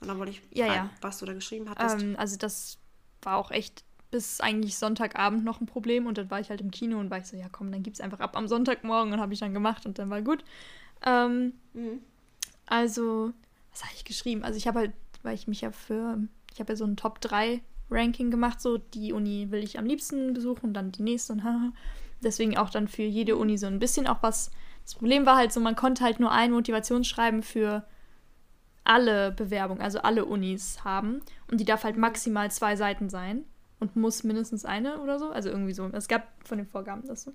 [0.00, 0.90] Und dann wollte ich ja, fragen, ja.
[1.00, 2.02] was du da geschrieben hattest.
[2.02, 2.78] Ähm, also das
[3.22, 6.70] war auch echt bis eigentlich Sonntagabend noch ein Problem und dann war ich halt im
[6.70, 9.32] Kino und war ich so, ja komm, dann gib's einfach ab am Sonntagmorgen und habe
[9.32, 10.44] ich dann gemacht und dann war gut.
[11.04, 12.00] Ähm, mhm.
[12.66, 13.32] Also,
[13.70, 14.44] was habe ich geschrieben?
[14.44, 16.18] Also ich habe halt, weil ich mich ja für,
[16.52, 19.86] ich habe ja so ein Top 3 Ranking gemacht, so die Uni will ich am
[19.86, 21.72] liebsten besuchen und dann die nächste und haha.
[22.22, 24.50] Deswegen auch dann für jede Uni so ein bisschen auch was.
[24.84, 27.84] Das Problem war halt so, man konnte halt nur ein Motivationsschreiben für
[28.84, 31.20] alle Bewerbungen, also alle Unis haben.
[31.50, 33.44] Und die darf halt maximal zwei Seiten sein
[33.80, 35.30] und muss mindestens eine oder so.
[35.30, 35.88] Also irgendwie so.
[35.92, 37.32] Es gab von den Vorgaben das so.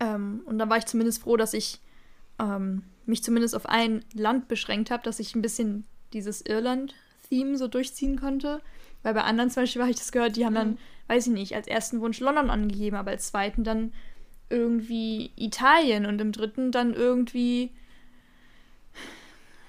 [0.00, 1.80] Ähm, und dann war ich zumindest froh, dass ich
[2.38, 7.68] ähm, mich zumindest auf ein Land beschränkt habe, dass ich ein bisschen dieses Irland-Theme so
[7.68, 8.60] durchziehen konnte.
[9.02, 10.78] Weil bei anderen zum Beispiel habe ich das gehört, die haben dann, mhm.
[11.08, 13.92] weiß ich nicht, als ersten Wunsch London angegeben, aber als zweiten dann
[14.48, 17.72] irgendwie Italien und im dritten dann irgendwie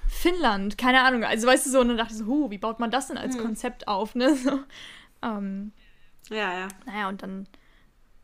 [0.07, 1.23] Finnland, keine Ahnung.
[1.23, 3.17] Also weißt du so, und dann dachte ich so, huh, wie baut man das denn
[3.17, 3.43] als hm.
[3.43, 4.35] Konzept auf, ne?
[4.43, 4.59] So.
[5.23, 5.71] Ähm,
[6.29, 6.67] ja, ja.
[6.85, 7.47] Naja, und dann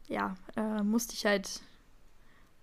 [0.07, 1.61] ja, äh, musste ich halt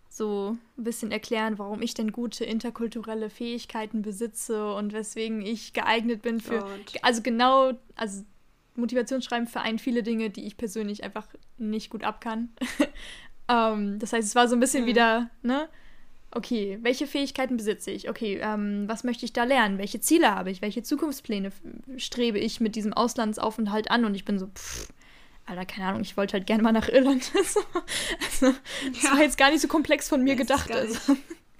[0.08, 6.22] so ein bisschen erklären, warum ich denn gute interkulturelle Fähigkeiten besitze und weswegen ich geeignet
[6.22, 6.60] bin für.
[6.60, 6.94] Gott.
[7.02, 8.24] Also genau, also
[8.74, 11.28] Motivationsschreiben vereint viele Dinge, die ich persönlich einfach
[11.58, 12.50] nicht gut abkann.
[13.48, 14.88] ähm, das heißt, es war so ein bisschen mhm.
[14.88, 15.68] wieder, ne?
[16.32, 18.08] Okay, welche Fähigkeiten besitze ich?
[18.08, 19.78] Okay, ähm, was möchte ich da lernen?
[19.78, 20.62] Welche Ziele habe ich?
[20.62, 21.50] Welche Zukunftspläne
[21.96, 24.04] strebe ich mit diesem Auslandsaufenthalt an?
[24.04, 24.92] Und ich bin so, pff,
[25.46, 27.32] Alter, keine Ahnung, ich wollte halt gerne mal nach Irland.
[27.34, 28.54] also,
[28.92, 29.10] das ja.
[29.10, 30.70] war jetzt gar nicht so komplex von mir das gedacht.
[30.70, 31.16] Also.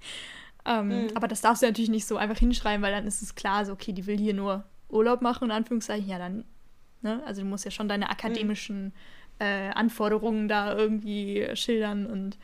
[0.65, 1.07] ähm, mhm.
[1.15, 3.73] Aber das darfst du natürlich nicht so einfach hinschreiben, weil dann ist es klar, so,
[3.73, 6.07] okay, die will hier nur Urlaub machen, in Anführungszeichen.
[6.07, 6.45] Ja, dann,
[7.01, 7.21] ne?
[7.25, 8.91] Also du musst ja schon deine akademischen mhm.
[9.39, 12.37] äh, Anforderungen da irgendwie schildern und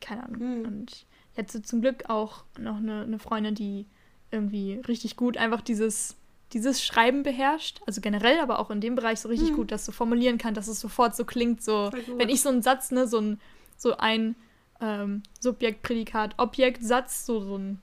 [0.00, 0.58] keine Ahnung.
[0.58, 0.64] Mhm.
[0.66, 1.06] Und
[1.36, 3.86] ich hatte zum Glück auch noch eine, eine Freundin, die
[4.30, 6.16] irgendwie richtig gut einfach dieses
[6.52, 9.56] dieses Schreiben beherrscht, also generell, aber auch in dem Bereich so richtig mhm.
[9.56, 12.62] gut, das so formulieren kann, dass es sofort so klingt, so, wenn ich so einen
[12.62, 13.40] Satz, ne, so ein,
[13.76, 14.36] so ein
[14.80, 17.80] ähm, Subjekt, Prädikat, Objekt, Satz, so, so ein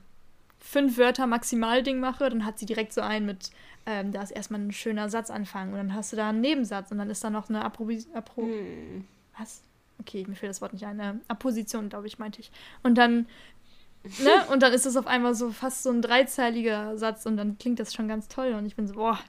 [0.59, 3.51] fünf Wörter Maximalding mache, dann hat sie direkt so einen mit,
[3.85, 6.99] ähm, da ist erstmal ein schöner Satzanfang und dann hast du da einen Nebensatz und
[6.99, 7.89] dann ist da noch eine Apro...
[8.13, 9.05] Apro hm.
[9.37, 9.61] Was?
[9.99, 10.99] Okay, mir fehlt das Wort nicht ein.
[10.99, 12.51] Eine Apposition, glaube ich, meinte ich.
[12.81, 13.27] Und dann
[14.03, 14.45] Ne?
[14.51, 17.79] Und dann ist es auf einmal so fast so ein dreizeiliger Satz und dann klingt
[17.79, 18.53] das schon ganz toll.
[18.53, 19.19] Und ich bin so, boah,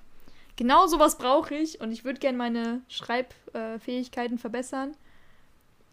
[0.57, 4.97] genau sowas brauche ich und ich würde gerne meine Schreibfähigkeiten äh, verbessern.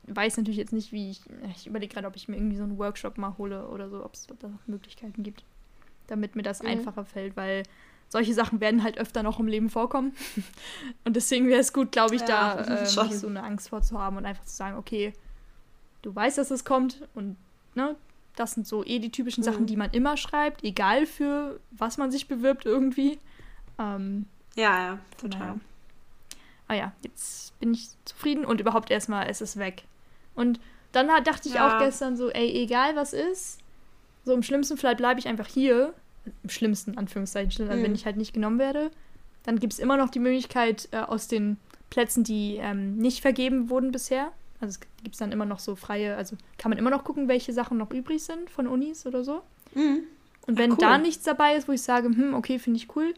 [0.07, 1.21] Weiß natürlich jetzt nicht, wie ich.
[1.55, 4.15] Ich überlege gerade, ob ich mir irgendwie so einen Workshop mal hole oder so, ob
[4.15, 5.43] es da Möglichkeiten gibt,
[6.07, 6.69] damit mir das mhm.
[6.69, 7.63] einfacher fällt, weil
[8.11, 10.13] solche Sachen werden halt öfter noch im Leben vorkommen.
[11.05, 14.17] und deswegen wäre es gut, glaube ich, ja, da äh, nicht so eine Angst vorzuhaben
[14.17, 15.13] und einfach zu sagen, okay,
[16.01, 17.37] du weißt, dass es kommt und
[17.73, 17.95] ne,
[18.35, 19.45] das sind so eh die typischen mhm.
[19.45, 23.17] Sachen, die man immer schreibt, egal für was man sich bewirbt irgendwie.
[23.79, 25.39] Ähm, ja, ja, total.
[25.39, 25.59] Naja.
[26.67, 29.83] Ah ja, jetzt bin ich zufrieden und überhaupt erstmal ist es weg.
[30.35, 30.59] Und
[30.91, 31.67] dann dachte ich ja.
[31.67, 33.59] auch gestern so, ey, egal was ist,
[34.23, 35.93] so im schlimmsten Fall bleibe ich einfach hier.
[36.43, 37.83] Im schlimmsten, Anführungszeichen, mhm.
[37.83, 38.91] wenn ich halt nicht genommen werde.
[39.43, 41.57] Dann gibt es immer noch die Möglichkeit, äh, aus den
[41.89, 44.31] Plätzen, die ähm, nicht vergeben wurden bisher,
[44.61, 47.51] also es gibt dann immer noch so freie, also kann man immer noch gucken, welche
[47.51, 49.41] Sachen noch übrig sind von Unis oder so.
[49.73, 50.03] Mhm.
[50.47, 50.81] Und wenn Ach, cool.
[50.81, 53.13] da nichts dabei ist, wo ich sage, hm, okay, finde ich cool,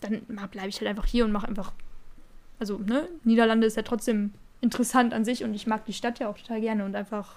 [0.00, 1.72] dann bleibe ich halt einfach hier und mache einfach.
[2.60, 6.28] Also, ne, Niederlande ist ja trotzdem interessant an sich und ich mag die Stadt ja
[6.28, 7.34] auch total gerne und einfach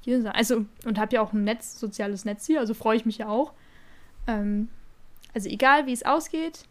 [0.00, 0.32] hier sein.
[0.32, 3.28] Also, und habe ja auch ein Netz, soziales Netz hier, also freue ich mich ja
[3.28, 3.52] auch.
[4.26, 4.68] Ähm,
[5.34, 6.64] also, egal wie es ausgeht,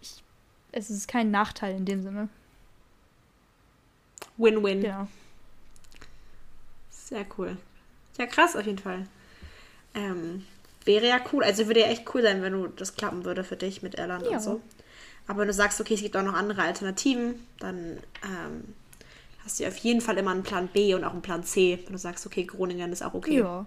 [0.00, 0.22] ich,
[0.72, 2.28] es ist kein Nachteil in dem Sinne.
[4.36, 4.82] Win-win.
[4.82, 5.08] Ja.
[6.90, 7.56] Sehr cool.
[8.18, 9.06] Ja, krass auf jeden Fall.
[9.94, 10.44] Ähm,
[10.84, 11.44] wäre ja cool.
[11.44, 14.24] Also würde ja echt cool sein, wenn du das klappen würde für dich mit Irland
[14.24, 14.32] ja.
[14.32, 14.60] und so.
[15.26, 18.74] Aber wenn du sagst, okay, es gibt auch noch andere Alternativen, dann ähm,
[19.44, 21.78] hast du auf jeden Fall immer einen Plan B und auch einen Plan C.
[21.84, 23.38] Wenn du sagst, okay, Groningen ist auch okay.
[23.38, 23.66] Ja.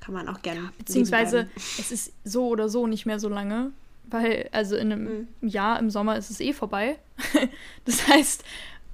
[0.00, 0.60] Kann man auch gerne.
[0.60, 3.72] Ja, beziehungsweise es ist so oder so nicht mehr so lange.
[4.04, 5.48] Weil, also in einem mhm.
[5.48, 6.98] Jahr im Sommer ist es eh vorbei.
[7.84, 8.44] das heißt,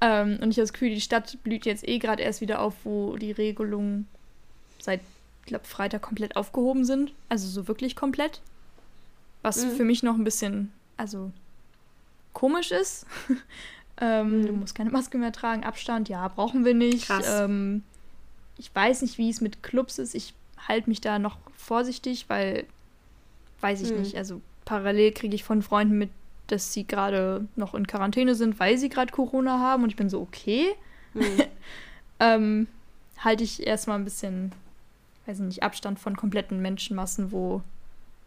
[0.01, 2.75] ähm, und ich habe das Gefühl, die Stadt blüht jetzt eh gerade erst wieder auf,
[2.85, 4.07] wo die Regelungen
[4.79, 5.01] seit,
[5.43, 7.15] ich glaube, Freitag komplett aufgehoben sind.
[7.29, 8.41] Also so wirklich komplett.
[9.43, 9.71] Was mhm.
[9.71, 11.31] für mich noch ein bisschen, also
[12.33, 13.07] komisch ist.
[14.01, 14.47] ähm, mhm.
[14.47, 17.09] Du musst keine Maske mehr tragen, Abstand, ja, brauchen wir nicht.
[17.27, 17.83] Ähm,
[18.59, 20.15] ich weiß nicht, wie es mit Clubs ist.
[20.15, 20.35] Ich
[20.67, 22.67] halte mich da noch vorsichtig, weil,
[23.61, 24.01] weiß ich mhm.
[24.01, 26.11] nicht, also parallel kriege ich von Freunden mit,
[26.49, 29.83] dass sie gerade noch in Quarantäne sind, weil sie gerade Corona haben.
[29.83, 30.75] Und ich bin so, okay.
[31.15, 31.43] Mhm.
[32.21, 32.67] ähm,
[33.19, 34.53] halte ich erstmal ein bisschen,
[35.27, 37.63] weiß nicht, Abstand von kompletten Menschenmassen, wo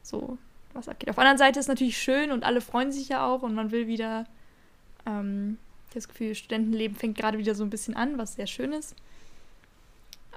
[0.03, 0.37] so
[0.73, 1.09] was abgeht.
[1.09, 3.71] Auf der anderen Seite ist natürlich schön und alle freuen sich ja auch und man
[3.71, 4.25] will wieder
[5.05, 5.57] ähm,
[5.93, 8.95] das Gefühl, Studentenleben fängt gerade wieder so ein bisschen an, was sehr schön ist.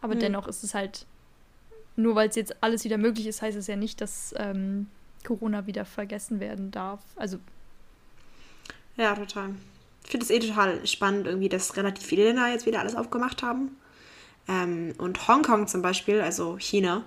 [0.00, 0.20] Aber mhm.
[0.20, 1.06] dennoch ist es halt,
[1.96, 4.86] nur weil es jetzt alles wieder möglich ist, heißt es ja nicht, dass ähm,
[5.24, 7.00] Corona wieder vergessen werden darf.
[7.16, 7.38] Also
[8.96, 9.54] ja, total.
[10.04, 13.42] Ich finde es eh total spannend, irgendwie, dass relativ viele Länder jetzt wieder alles aufgemacht
[13.42, 13.76] haben.
[14.48, 17.04] Ähm, und Hongkong zum Beispiel, also China,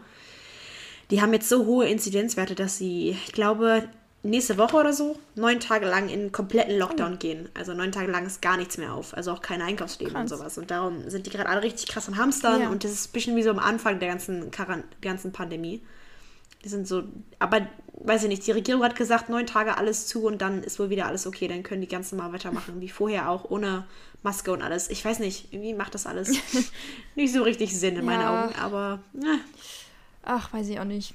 [1.11, 3.87] die haben jetzt so hohe Inzidenzwerte, dass sie, ich glaube,
[4.25, 7.17] nächste Woche oder so neun Tage lang in kompletten Lockdown oh.
[7.17, 7.49] gehen.
[7.53, 9.15] Also neun Tage lang ist gar nichts mehr auf.
[9.15, 10.31] Also auch kein Einkaufsleben krass.
[10.31, 10.57] und sowas.
[10.57, 12.61] Und darum sind die gerade alle richtig krass am Hamstern.
[12.61, 12.69] Ja.
[12.69, 15.81] Und das ist ein bisschen wie so am Anfang der ganzen, Karan ganzen Pandemie.
[16.63, 17.03] Die sind so,
[17.37, 20.79] aber weiß ich nicht, die Regierung hat gesagt, neun Tage alles zu und dann ist
[20.79, 21.47] wohl wieder alles okay.
[21.47, 23.85] Dann können die ganz normal weitermachen, wie vorher auch, ohne
[24.23, 24.89] Maske und alles.
[24.89, 26.31] Ich weiß nicht, irgendwie macht das alles
[27.15, 28.03] nicht so richtig Sinn in ja.
[28.03, 28.99] meinen Augen, aber.
[29.13, 29.37] Ja.
[30.23, 31.13] Ach, weiß ich auch nicht.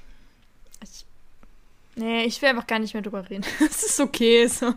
[1.95, 3.43] Nee, ich will einfach gar nicht mehr drüber reden.
[3.59, 4.47] Es ist okay.
[4.47, 4.73] So.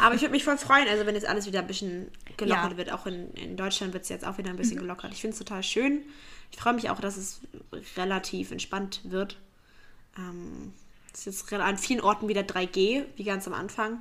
[0.00, 2.76] Aber ich würde mich voll freuen, also wenn jetzt alles wieder ein bisschen gelockert Ja.
[2.76, 2.92] wird.
[2.92, 5.12] Auch in, in Deutschland wird es jetzt auch wieder ein bisschen gelockert.
[5.12, 6.02] Ich finde es total schön.
[6.50, 7.40] Ich freue mich auch, dass es
[7.96, 9.38] relativ entspannt wird.
[10.18, 10.74] Ähm,
[11.14, 14.00] es ist jetzt an vielen Orten wieder 3G, wie ganz am Anfang.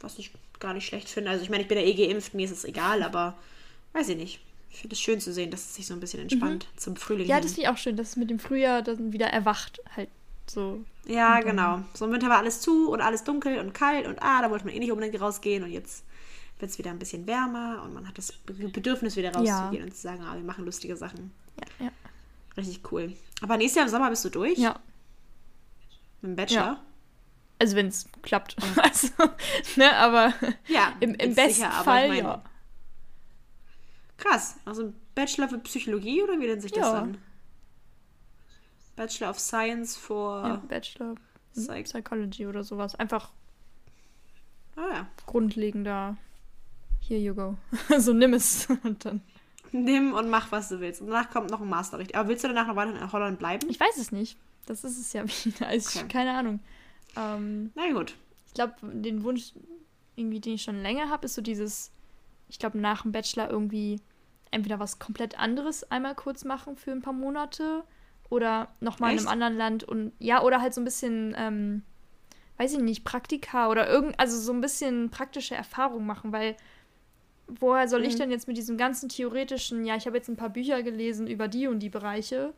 [0.00, 1.30] Was ich gar nicht schlecht finde.
[1.30, 3.36] Also ich meine, ich bin ja eh geimpft, mir ist es egal, aber
[3.92, 4.40] weiß ich nicht.
[4.70, 7.26] Ich finde es schön zu sehen, dass es sich so ein bisschen entspannt zum Frühling
[7.26, 7.42] Ja, hin.
[7.42, 9.80] das finde ich auch schön, dass es mit dem Frühjahr dann wieder erwacht.
[9.94, 10.08] Halt
[10.46, 10.82] so.
[11.06, 11.82] Ja, genau.
[11.94, 14.64] So im Winter war alles zu und alles dunkel und kalt und ah, da wollte
[14.66, 16.04] man eh nicht unbedingt rausgehen und jetzt
[16.58, 19.58] wird es wieder ein bisschen wärmer und man hat das Be- Bedürfnis wieder Ja.
[19.60, 21.32] rauszugehen und zu sagen, ah, wir machen lustige Sachen.
[21.60, 21.92] Ja, ja.
[22.56, 23.12] Richtig cool.
[23.42, 24.78] Aber nächstes Jahr im Sommer bist du durch ja.
[26.22, 26.62] mit dem Bachelor.
[26.62, 26.82] Ja.
[27.58, 28.56] Also wenn es klappt.
[28.82, 29.08] Also,
[29.76, 30.32] ne, aber
[30.66, 32.42] Ja, im, im besten sicher, Fall mein, ja.
[34.18, 34.56] Krass.
[34.64, 36.92] Also Bachelor für Psychologie oder wie nennt sich das Ja.
[37.00, 37.18] dann?
[38.96, 40.42] Bachelor of Science for.
[40.46, 40.56] ja.
[40.68, 41.14] Bachelor
[41.54, 42.94] Psych- Psychology oder sowas.
[42.96, 43.30] Einfach
[44.76, 45.06] Ah ja.
[45.26, 46.16] grundlegender.
[47.00, 47.56] Here you go.
[47.98, 48.66] so nimm es.
[48.82, 49.20] Und dann.
[49.72, 51.00] Nimm und mach, was du willst.
[51.00, 52.16] Und danach kommt noch ein Master, richtig.
[52.16, 53.68] Aber willst du danach noch weiter in Holland bleiben?
[53.68, 54.38] Ich weiß es nicht.
[54.66, 55.66] Das ist es ja wieder.
[55.66, 56.08] Also, Okay.
[56.08, 56.60] Keine Ahnung.
[57.16, 58.14] Ähm, Na gut.
[58.46, 59.52] ich glaube, den Wunsch,
[60.14, 61.90] irgendwie, den ich schon länger habe, ist so dieses,
[62.48, 64.00] ich glaube, nach dem Bachelor irgendwie
[64.52, 67.82] entweder was komplett anderes einmal kurz machen für ein paar Monate
[68.28, 71.82] oder nochmal in einem anderen Land und ja, oder halt so ein bisschen, ähm,
[72.58, 76.56] weiß ich nicht, Praktika oder irgend, also so ein bisschen praktische Erfahrung machen, weil
[77.46, 78.18] woher soll ich Mhm.
[78.18, 81.48] denn jetzt mit diesem ganzen theoretischen, ja, ich habe jetzt ein paar Bücher gelesen über
[81.48, 82.52] die und die Bereiche,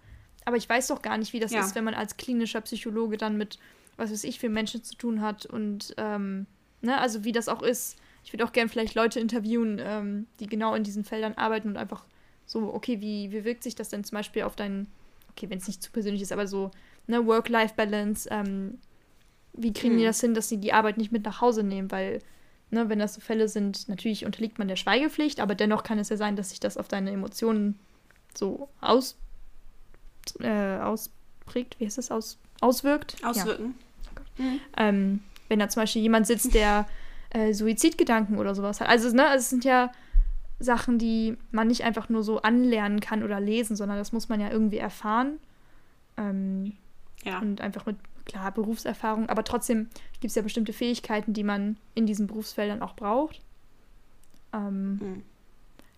[0.45, 1.61] aber ich weiß doch gar nicht, wie das Ja.
[1.61, 3.59] ist, wenn man als klinischer Psychologe dann mit,
[3.97, 6.47] was weiß ich, für Menschen zu tun hat und, ähm,
[6.81, 7.99] ne, also wie das auch ist.
[8.25, 11.77] Ich würde auch gern vielleicht Leute interviewen, ähm, die genau in diesen Feldern arbeiten und
[11.77, 12.05] einfach
[12.47, 14.87] so, okay, wie, wie wirkt sich das denn zum Beispiel auf deinen,
[15.39, 16.71] okay, wenn es nicht zu persönlich ist, aber so,
[17.07, 18.79] ne, Work-Life-Balance, ähm,
[19.53, 20.09] wie kriegen die Hm.
[20.09, 22.21] das hin, dass sie die Arbeit nicht mit nach Hause nehmen, weil,
[22.71, 26.09] ne, wenn das so Fälle sind, natürlich unterliegt man der Schweigepflicht, aber dennoch kann es
[26.09, 27.79] ja sein, dass sich das auf deine Emotionen
[28.35, 29.17] so aus,
[30.41, 33.17] äh, ausprägt, wie heißt das, aus, auswirkt?
[33.21, 33.31] Ja.
[33.31, 33.75] Auswirken.
[34.37, 34.61] Mhm.
[34.77, 36.87] Ähm, wenn da zum Beispiel jemand sitzt, der
[37.31, 38.89] äh, Suizidgedanken oder sowas hat.
[38.89, 39.93] Also, ne, es sind ja
[40.61, 44.41] Sachen, die man nicht einfach nur so anlernen kann oder lesen, sondern das muss man
[44.41, 45.39] ja irgendwie erfahren.
[46.17, 46.73] Ähm,
[47.25, 47.39] Ja.
[47.41, 49.89] und einfach mit, klar, Berufserfahrung, aber trotzdem
[50.21, 53.41] gibt es ja bestimmte Fähigkeiten, die man in diesen Berufsfeldern auch braucht.
[54.53, 55.23] Ähm, Mhm.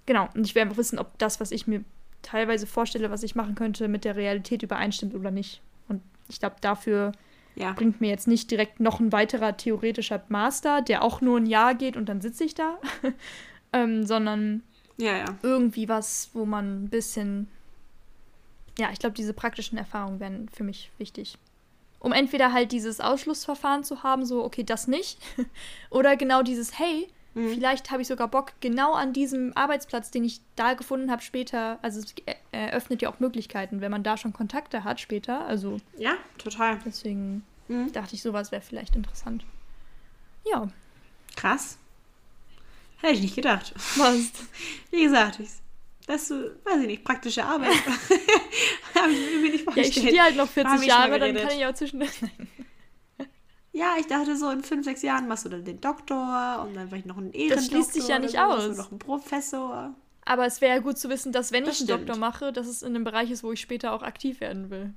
[0.07, 1.85] Genau, und ich will einfach wissen, ob das, was ich mir
[2.23, 5.61] teilweise vorstelle, was ich machen könnte, mit der Realität übereinstimmt oder nicht.
[5.89, 7.13] Und ich glaube, dafür
[7.55, 7.73] Ja.
[7.73, 11.75] bringt mir jetzt nicht direkt noch ein weiterer theoretischer Master, der auch nur ein Jahr
[11.75, 12.79] geht und dann sitze ich da,
[13.73, 14.63] ähm, sondern
[14.97, 15.25] Ja, ja.
[15.43, 17.49] irgendwie was, wo man ein bisschen,
[18.79, 21.37] ja, ich glaube, diese praktischen Erfahrungen wären für mich wichtig.
[21.99, 25.19] Um entweder halt dieses Ausschlussverfahren zu haben, so, okay, das nicht,
[25.91, 27.51] oder genau dieses, hey, Mhm.
[27.55, 31.79] vielleicht habe ich sogar Bock, genau an diesem Arbeitsplatz, den ich da gefunden habe, später,
[31.81, 35.77] also es er- eröffnet ja auch Möglichkeiten, wenn man da schon Kontakte hat später, also
[35.97, 36.81] Ja, total.
[36.85, 37.93] deswegen Mhm.
[37.93, 39.45] dachte ich, sowas wäre vielleicht interessant.
[40.45, 40.69] Ja,
[41.37, 41.79] Krass.
[43.01, 43.73] Hätte ich nicht gedacht.
[43.97, 44.31] was?
[44.91, 45.49] Wie gesagt, ich,
[46.07, 47.71] dass du, weiß ich nicht, praktische Arbeit.
[48.95, 49.93] Habe ich mir irgendwie nicht Ja, ich vorgestellt.
[49.95, 52.11] studiere halt noch Haben 40 wir schon Jahre, dann kann ich auch zwischendurch.
[53.73, 56.89] Ja, ich dachte so, in fünf, sechs Jahren machst du dann den Doktor und dann
[56.89, 57.69] vielleicht noch einen Ehrendoktor.
[57.69, 58.65] schließt sich ja nicht so, aus.
[58.65, 59.95] Du noch einen Professor.
[60.25, 62.09] Aber es wäre ja gut zu wissen, dass wenn Das ich einen stimmt.
[62.09, 64.93] Doktor mache, dass es in einem Bereich ist, wo ich später auch aktiv werden will.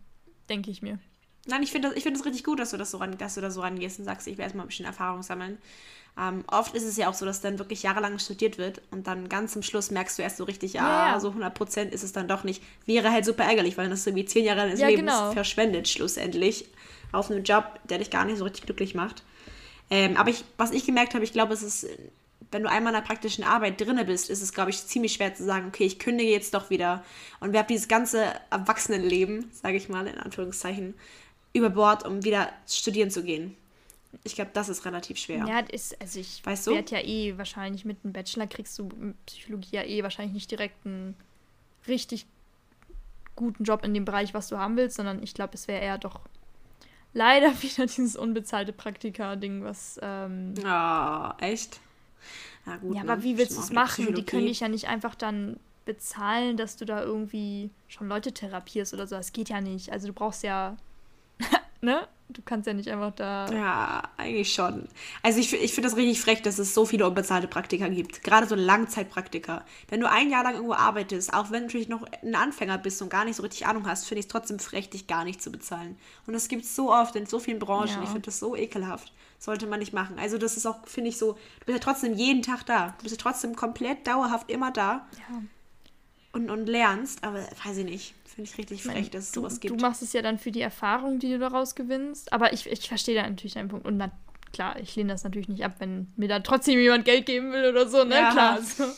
[0.49, 0.99] Denke ich mir.
[1.45, 3.35] Nein, ich finde das, ich find das richtig gut, dass du, das so ran, dass
[3.35, 5.57] du da so rangehst und sagst, ich will erstmal ein bisschen Erfahrung sammeln.
[6.17, 9.29] Ähm, oft ist es ja auch so, dass dann wirklich jahrelang studiert wird und dann
[9.29, 11.19] ganz zum Schluss merkst du erst so richtig, Ja, ah, ja.
[11.19, 12.63] so 100% ist es dann doch nicht.
[12.85, 15.31] Wäre halt super ärgerlich, weil dann hast du irgendwie zehn Jahre deines Ja, Lebens genau.
[15.31, 16.65] verschwendet, schlussendlich,
[17.11, 19.23] auf einem Job, der dich gar nicht so richtig glücklich macht.
[19.89, 21.87] Ähm, aber ich, was ich gemerkt habe, ich glaube, es ist,
[22.51, 25.33] wenn du einmal in der praktischen Arbeit drinne bist, ist es, glaube ich, ziemlich schwer
[25.33, 27.03] zu sagen, okay, ich kündige jetzt doch wieder
[27.39, 30.93] und werfe dieses ganze Erwachsenenleben, sage ich mal in Anführungszeichen,
[31.53, 33.55] über Bord, um wieder studieren zu gehen.
[34.23, 35.45] Ich glaube, das ist relativ schwer.
[35.47, 36.71] Ja, ist, also ich Weißt du?
[36.71, 38.89] werde ja eh wahrscheinlich mit einem Bachelor kriegst du
[39.25, 41.15] Psychologie ja eh wahrscheinlich nicht direkt einen
[41.87, 42.25] richtig
[43.35, 45.97] guten Job in dem Bereich, was du haben willst, sondern ich glaube, es wäre eher
[45.97, 46.19] doch
[47.13, 51.79] leider wieder dieses unbezahlte Praktika-Ding, was ähm, Ah, echt?
[52.65, 52.95] Na gut.
[52.95, 53.11] Ja, ne?
[53.11, 54.13] aber wie willst du es machen?
[54.13, 58.93] Die können dich ja nicht einfach dann bezahlen, dass du da irgendwie schon Leute therapierst
[58.93, 59.15] oder so.
[59.15, 59.91] Das geht ja nicht.
[59.91, 60.77] Also du brauchst ja,
[61.83, 62.07] ne?
[62.33, 63.47] du kannst ja nicht einfach da.
[63.51, 64.87] Ja, eigentlich schon.
[65.21, 68.23] Also ich, ich finde das richtig frech, dass es so viele unbezahlte Praktika gibt.
[68.23, 69.63] Gerade so Langzeitpraktika.
[69.89, 73.01] Wenn du ein Jahr lang irgendwo arbeitest, auch wenn du natürlich noch ein Anfänger bist
[73.01, 75.41] und gar nicht so richtig Ahnung hast, finde ich es trotzdem frech, dich gar nicht
[75.41, 75.97] zu bezahlen.
[76.25, 77.97] Und das gibt es so oft in so vielen Branchen.
[77.97, 78.03] Ja.
[78.03, 79.11] Ich finde das so ekelhaft.
[79.39, 80.17] Sollte man nicht machen.
[80.19, 82.95] Also das ist auch, finde ich so, du bist ja trotzdem jeden Tag da.
[82.97, 85.07] Du bist ja trotzdem komplett dauerhaft immer da.
[85.17, 85.41] Ja.
[86.31, 88.15] Und, und lernst, aber weiß ich nicht.
[88.33, 89.73] Finde ich richtig frech, dass es du, sowas gibt.
[89.73, 92.87] Du machst es ja dann für die Erfahrung, die du daraus gewinnaber Aber ich, ich
[92.87, 93.85] verstehe da natürlich deinen Punkt.
[93.85, 94.11] Und na,
[94.51, 97.69] klar, ich lehne das natürlich nicht ab, wenn mir da trotzdem jemand Geld geben will
[97.69, 98.15] oder so, ne?
[98.15, 98.31] Ja.
[98.31, 98.61] Klar.
[98.61, 98.85] So.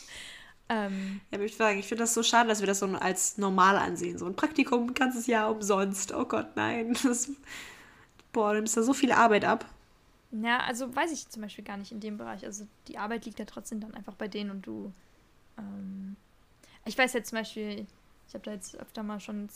[0.68, 3.76] Ähm, ja, ich sagen, ich finde das so schade, dass wir das so als normal
[3.76, 4.18] ansehen.
[4.18, 6.12] So ein Praktikum, ein ganzes Jahr umsonst.
[6.12, 6.96] Oh Gott, nein.
[7.04, 7.30] Das,
[8.32, 9.64] boah, du nimmst da so viel Arbeit ab.
[10.32, 12.44] Ja, also weiß ich zum Beispiel gar nicht in dem Bereich.
[12.44, 14.92] Also die Arbeit liegt ja trotzdem dann einfach bei denen und du.
[15.56, 16.16] Ähm,
[16.84, 17.86] ich weiß jetzt zum Beispiel,
[18.28, 19.48] ich habe da jetzt öfter mal schon,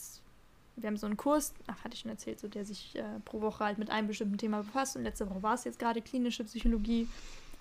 [0.77, 3.41] wir haben so einen Kurs, ach, hatte ich schon erzählt, so der sich äh, pro
[3.41, 4.97] Woche halt mit einem bestimmten Thema befasst.
[4.97, 7.09] Und letzte Woche war es jetzt gerade klinische Psychologie.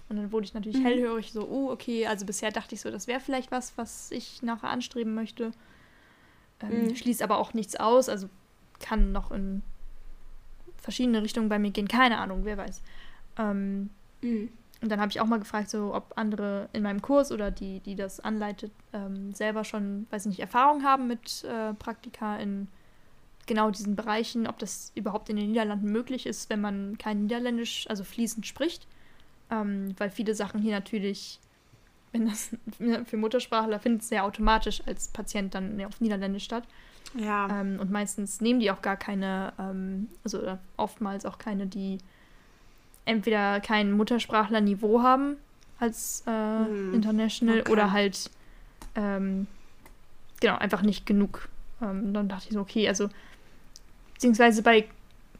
[0.07, 0.85] Und dann wurde ich natürlich mhm.
[0.85, 4.41] hellhörig, so, oh, okay, also bisher dachte ich so, das wäre vielleicht was, was ich
[4.41, 5.51] nachher anstreben möchte.
[6.61, 6.95] Ähm, mhm.
[6.95, 8.27] Schließt aber auch nichts aus, also
[8.79, 9.61] kann noch in
[10.77, 12.81] verschiedene Richtungen bei mir gehen, keine Ahnung, wer weiß.
[13.37, 13.89] Ähm,
[14.21, 14.49] mhm.
[14.81, 17.81] Und dann habe ich auch mal gefragt, so ob andere in meinem Kurs oder die,
[17.81, 22.69] die das anleitet, ähm, selber schon, weiß ich nicht, Erfahrung haben mit äh, Praktika in
[23.45, 27.87] genau diesen Bereichen, ob das überhaupt in den Niederlanden möglich ist, wenn man kein Niederländisch,
[27.89, 28.87] also fließend spricht.
[29.51, 31.39] Ähm, weil viele Sachen hier natürlich,
[32.11, 32.51] wenn das
[33.05, 36.63] für Muttersprachler findet es ja automatisch als Patient dann auf Niederländisch statt.
[37.15, 37.61] Ja.
[37.61, 41.97] Ähm, und meistens nehmen die auch gar keine, ähm, also oftmals auch keine, die
[43.09, 45.35] entweder kein Muttersprachlerniveau haben
[45.79, 47.71] als äh, hm, International okay.
[47.71, 48.29] oder halt
[48.95, 49.47] ähm,
[50.39, 51.49] genau einfach nicht genug.
[51.81, 53.09] Ähm, dann dachte ich so, okay, also
[54.13, 54.85] beziehungsweise bei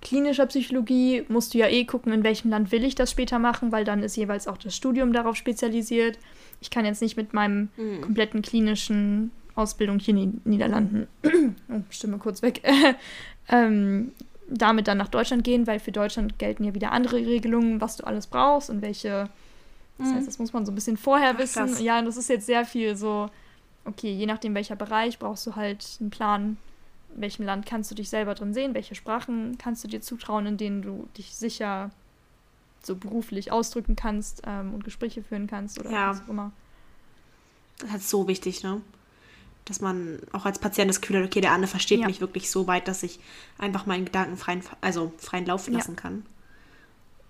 [0.02, 3.72] klinischer Psychologie musst du ja eh gucken, in welchem Land will ich das später machen,
[3.72, 6.18] weil dann ist jeweils auch das Studium darauf spezialisiert.
[6.62, 8.02] Ich kann jetzt nicht mit meinem hm.
[8.02, 11.08] kompletten klinischen Ausbildung hier in den Niederlanden,
[11.70, 12.62] oh, Stimme kurz weg,
[13.50, 14.14] ähm,
[14.50, 18.06] damit dann nach Deutschland gehen, weil für Deutschland gelten ja wieder andere Regelungen, was du
[18.06, 19.30] alles brauchst und welche.
[19.98, 20.16] Das mhm.
[20.16, 21.68] heißt, das muss man so ein bisschen vorher Ach, wissen.
[21.68, 21.82] Krass.
[21.82, 23.30] Ja, und das ist jetzt sehr viel so,
[23.86, 26.58] okay, je nachdem welcher Bereich brauchst du halt einen Plan,
[27.16, 30.46] in welchem Land kannst du dich selber drin sehen, welche Sprachen kannst du dir zutrauen,
[30.46, 31.92] in denen du dich sicher
[32.82, 36.10] so beruflich ausdrücken kannst ähm, und Gespräche führen kannst oder ja.
[36.10, 36.52] was auch immer.
[37.80, 38.82] Das ist so wichtig, ne?
[39.70, 42.08] Dass man auch als Patient das Gefühl hat, okay, der andere versteht ja.
[42.08, 43.20] mich wirklich so weit, dass ich
[43.60, 46.02] einfach meinen Gedanken freien, also freien Lauf lassen ja.
[46.02, 46.26] kann.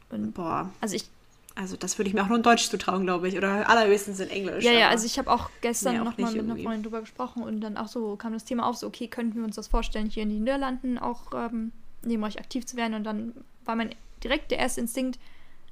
[0.10, 0.72] Und, Boah.
[0.82, 1.10] Also ich.
[1.56, 3.36] Also das würde ich mir auch nur in Deutsch zutrauen, glaube ich.
[3.36, 4.64] Oder allerhöchstens in Englisch.
[4.64, 7.60] Ja, ja, also ich habe auch gestern nee, nochmal mit einer Freundin drüber gesprochen und
[7.60, 10.24] dann auch so kam das Thema auf, so, okay, könnten wir uns das vorstellen, hier
[10.24, 11.74] in den Niederlanden auch ähm,
[12.04, 12.94] neben euch aktiv zu werden?
[12.94, 13.34] Und dann
[13.66, 15.20] war mein direkt der erste Instinkt,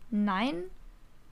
[0.10, 0.64] nein.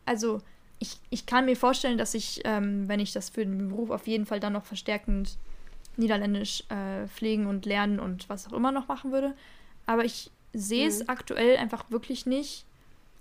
[0.05, 0.41] Also
[0.79, 4.07] ich, ich kann mir vorstellen, dass ich, ähm, wenn ich das für den Beruf auf
[4.07, 5.37] jeden Fall dann noch verstärkend
[5.97, 9.33] Niederländisch äh, pflegen und lernen und was auch immer noch machen würde.
[9.85, 11.09] Aber ich sehe es mhm.
[11.09, 12.65] aktuell einfach wirklich nicht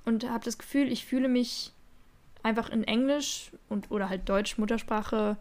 [0.04, 1.72] und habe das Gefühl, ich fühle mich
[2.42, 5.36] einfach in Englisch und oder halt Deutsch Muttersprache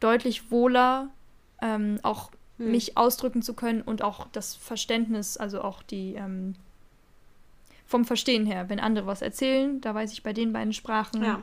[0.00, 1.08] deutlich wohler,
[1.62, 2.70] ähm, auch mhm.
[2.70, 6.54] mich ausdrücken zu können und auch das Verständnis, also auch die ähm,
[7.86, 11.42] vom Verstehen her, wenn andere was erzählen, da weiß ich bei den beiden Sprachen, ja.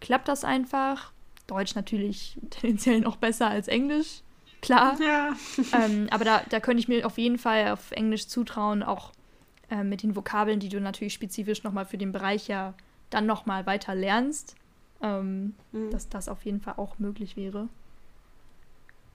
[0.00, 1.12] klappt das einfach.
[1.46, 4.22] Deutsch natürlich tendenziell noch besser als Englisch,
[4.60, 4.98] klar.
[5.00, 5.36] Ja.
[5.72, 9.12] ähm, aber da, da könnte ich mir auf jeden Fall auf Englisch zutrauen, auch
[9.70, 12.74] äh, mit den Vokabeln, die du natürlich spezifisch nochmal für den Bereich ja
[13.10, 14.56] dann nochmal weiter lernst,
[15.00, 15.90] ähm, mhm.
[15.90, 17.68] dass das auf jeden Fall auch möglich wäre.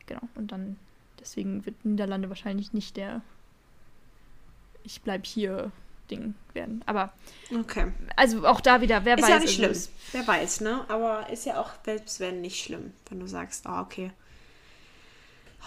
[0.05, 0.78] Genau, und dann
[1.19, 3.22] deswegen wird Niederlande wahrscheinlich nicht der
[4.84, 5.72] Ich bleib hier
[6.12, 6.84] Ding werden.
[6.86, 7.14] Aber
[7.57, 7.91] okay.
[8.16, 9.30] also auch da wieder, wer ist weiß.
[9.30, 9.95] Ist ja nicht schlimm.
[10.12, 10.86] Wer weiß, ne?
[10.89, 14.12] Aber ist ja auch selbst wenn nicht schlimm, wenn du sagst, oh, okay.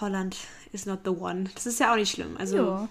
[0.01, 0.37] Holland
[0.73, 1.45] is not the one.
[1.55, 2.37] Das ist ja auch nicht schlimm.
[2.37, 2.89] Also jo.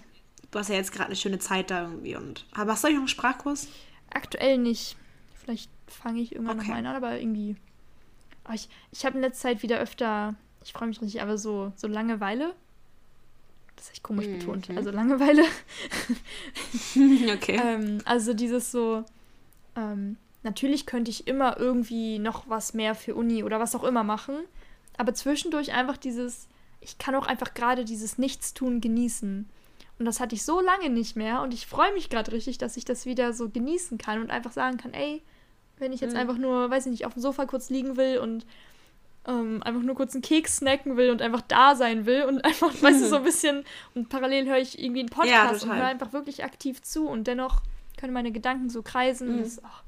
[0.50, 2.46] du hast ja jetzt gerade eine schöne Zeit da irgendwie und.
[2.52, 3.68] Aber hast du noch einen Sprachkurs?
[4.10, 4.96] Aktuell nicht.
[5.42, 6.68] Vielleicht fange ich irgendwann okay.
[6.68, 7.56] noch mal an, aber irgendwie.
[8.48, 10.34] Oh, ich ich habe in letzter Zeit wieder öfter,
[10.64, 12.54] ich freue mich richtig, aber so, so Langeweile.
[13.76, 14.38] Das ist echt komisch mhm.
[14.38, 14.70] betont.
[14.70, 15.44] Also Langeweile.
[17.34, 17.60] okay.
[17.62, 19.04] ähm, also dieses so,
[19.76, 24.04] ähm, natürlich könnte ich immer irgendwie noch was mehr für Uni oder was auch immer
[24.04, 24.36] machen.
[24.96, 26.48] Aber zwischendurch einfach dieses,
[26.80, 29.48] ich kann auch einfach gerade dieses Nichtstun genießen.
[29.98, 31.42] Und das hatte ich so lange nicht mehr.
[31.42, 34.52] Und ich freue mich gerade richtig, dass ich das wieder so genießen kann und einfach
[34.52, 35.22] sagen kann, ey,
[35.78, 36.20] wenn ich jetzt mhm.
[36.20, 38.46] einfach nur, weiß ich nicht, auf dem Sofa kurz liegen will und
[39.26, 42.72] ähm, einfach nur kurz einen Keks snacken will und einfach da sein will und einfach,
[42.72, 42.82] mhm.
[42.82, 43.64] weißt du, so ein bisschen
[43.94, 47.26] und parallel höre ich irgendwie einen Podcast ja, und höre einfach wirklich aktiv zu und
[47.26, 47.62] dennoch
[47.96, 49.36] können meine Gedanken so kreisen.
[49.36, 49.38] Mhm.
[49.38, 49.82] Das ist auch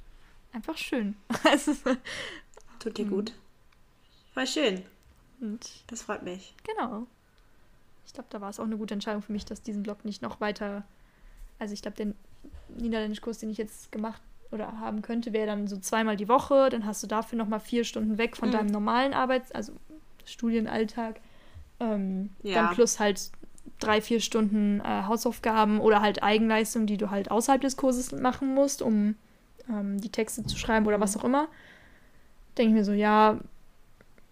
[0.53, 1.17] einfach schön.
[2.79, 3.11] Tut dir mhm.
[3.11, 3.33] gut.
[4.35, 4.83] War schön.
[5.41, 6.55] Und das freut mich.
[6.65, 7.07] Genau.
[8.07, 10.23] Ich glaube, da war es auch eine gute Entscheidung für mich, dass diesen Blog nicht
[10.23, 10.85] noch weiter.
[11.59, 12.15] Also ich glaube, den
[12.69, 16.69] Niederländischkurs, den ich jetzt gemacht oder haben könnte, wäre dann so zweimal die Woche.
[16.71, 18.53] Dann hast du dafür nochmal vier Stunden weg von mhm.
[18.53, 19.73] deinem normalen Arbeits-, also
[20.25, 21.21] Studienalltag.
[21.81, 22.55] Ähm, ja.
[22.55, 23.31] Dann plus halt
[23.79, 28.55] drei, vier Stunden äh, Hausaufgaben oder halt Eigenleistung, die du halt außerhalb des Kurses machen
[28.55, 29.17] musst, um
[29.69, 31.49] ähm, die Texte zu schreiben oder was auch immer.
[32.57, 33.39] Denke ich mir so, ja,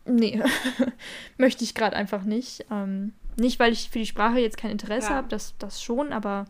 [0.07, 0.43] nee,
[1.39, 2.65] möchte ich gerade einfach nicht.
[2.71, 5.17] Ähm, nicht, weil ich für die Sprache jetzt kein Interesse ja.
[5.17, 6.47] habe, das, das schon, aber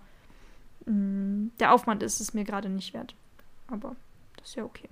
[0.87, 3.15] mh, mm, der Aufwand ist es mir gerade nicht wert.
[3.75, 3.97] Aber
[4.37, 4.89] das ist ja okay.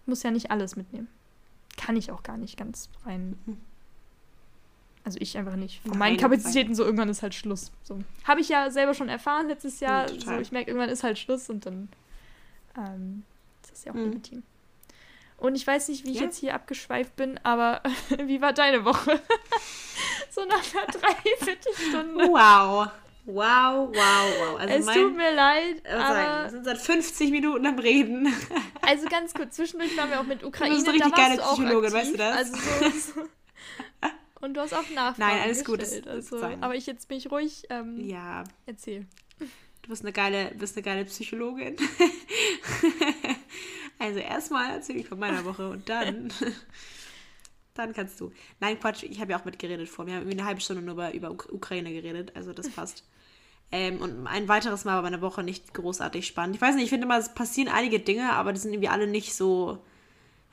[0.00, 1.08] Ich muss ja nicht alles mitnehmen.
[1.76, 3.38] Kann ich auch gar nicht ganz rein.
[3.44, 3.58] Mhm.
[5.04, 5.82] Also ich einfach nicht.
[5.82, 7.70] Von meinen Kapazitäten so irgendwann ist halt Schluss.
[7.82, 8.00] So.
[8.24, 10.10] Habe ich ja selber schon erfahren letztes Jahr.
[10.10, 11.88] Ja, so, ich merke, irgendwann ist halt Schluss und dann
[12.76, 13.22] ähm,
[13.62, 14.04] ist das ja auch mhm.
[14.04, 14.42] legitim.
[15.36, 16.22] Und ich weiß nicht, wie ich ja.
[16.22, 17.82] jetzt hier abgeschweift bin, aber
[18.24, 19.20] wie war deine Woche?
[20.30, 22.28] so nach einer Dreiviertelstunde.
[22.28, 22.88] Wow.
[23.26, 24.60] Wow, wow, wow.
[24.60, 26.44] Also es mein, tut mir leid, aber...
[26.44, 28.26] wir sind seit 50 Minuten am Reden.
[28.82, 31.92] also ganz kurz, zwischendurch waren wir auch mit Ukraine, du bist richtig da geile Psychologin,
[31.92, 32.36] weißt du das?
[32.36, 32.90] Also so,
[33.22, 33.28] so.
[34.42, 35.80] Und du hast auch Nachfragen Nein, alles gut.
[35.80, 37.62] Das, also, aber ich jetzt bin ich ruhig.
[37.70, 38.44] Ähm, ja.
[38.66, 39.06] Erzähl.
[39.38, 41.76] Du bist eine geile, bist eine geile Psychologin.
[43.98, 46.30] also erstmal erzähle ich von meiner Woche und dann,
[47.72, 48.32] dann kannst du.
[48.60, 50.06] Nein, Quatsch, ich habe ja auch mitgeredet vor.
[50.06, 53.02] Wir haben eine halbe Stunde nur über, über Ukraine geredet, also das passt.
[53.74, 56.56] Ähm, und ein weiteres Mal war meine Woche nicht großartig spannend.
[56.56, 59.06] Ich weiß nicht, ich finde immer, es passieren einige Dinge, aber die sind irgendwie alle
[59.06, 59.84] nicht so.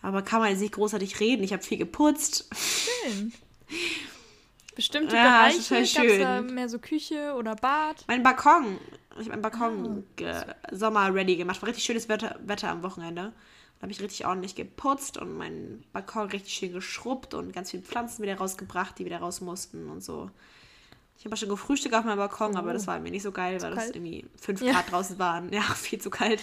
[0.02, 1.44] Aber kann man jetzt nicht großartig reden.
[1.44, 2.50] Ich habe viel geputzt.
[2.56, 3.32] Schön.
[4.76, 5.84] Bestimmte ja, Bereiche?
[5.94, 8.06] Gab da mehr so Küche oder Bad?
[8.08, 8.80] Mein Balkon
[9.20, 10.76] ich habe meinen Balkon oh.
[10.76, 11.62] Sommer ready gemacht.
[11.62, 13.34] War richtig schönes Wetter, Wetter am Wochenende.
[13.80, 17.84] Da habe ich richtig ordentlich geputzt und meinen Balkon richtig schön geschrubbt und ganz viele
[17.84, 20.30] Pflanzen wieder rausgebracht, die wieder raus mussten und so.
[21.22, 22.58] Ich habe schon gefrühstückt auf meinem Balkon, oh.
[22.58, 22.88] aber das oh.
[22.88, 24.74] war mir nicht so geil, weil das irgendwie 5 ja.
[24.74, 25.54] Grad draußen waren.
[25.54, 26.42] Ja, viel zu kalt.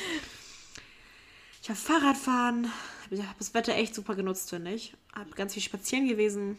[1.62, 2.70] Ich habe Fahrradfahren.
[3.10, 4.94] Ich habe das Wetter echt super genutzt, finde ich.
[5.14, 6.58] Habe ganz viel spazieren gewesen.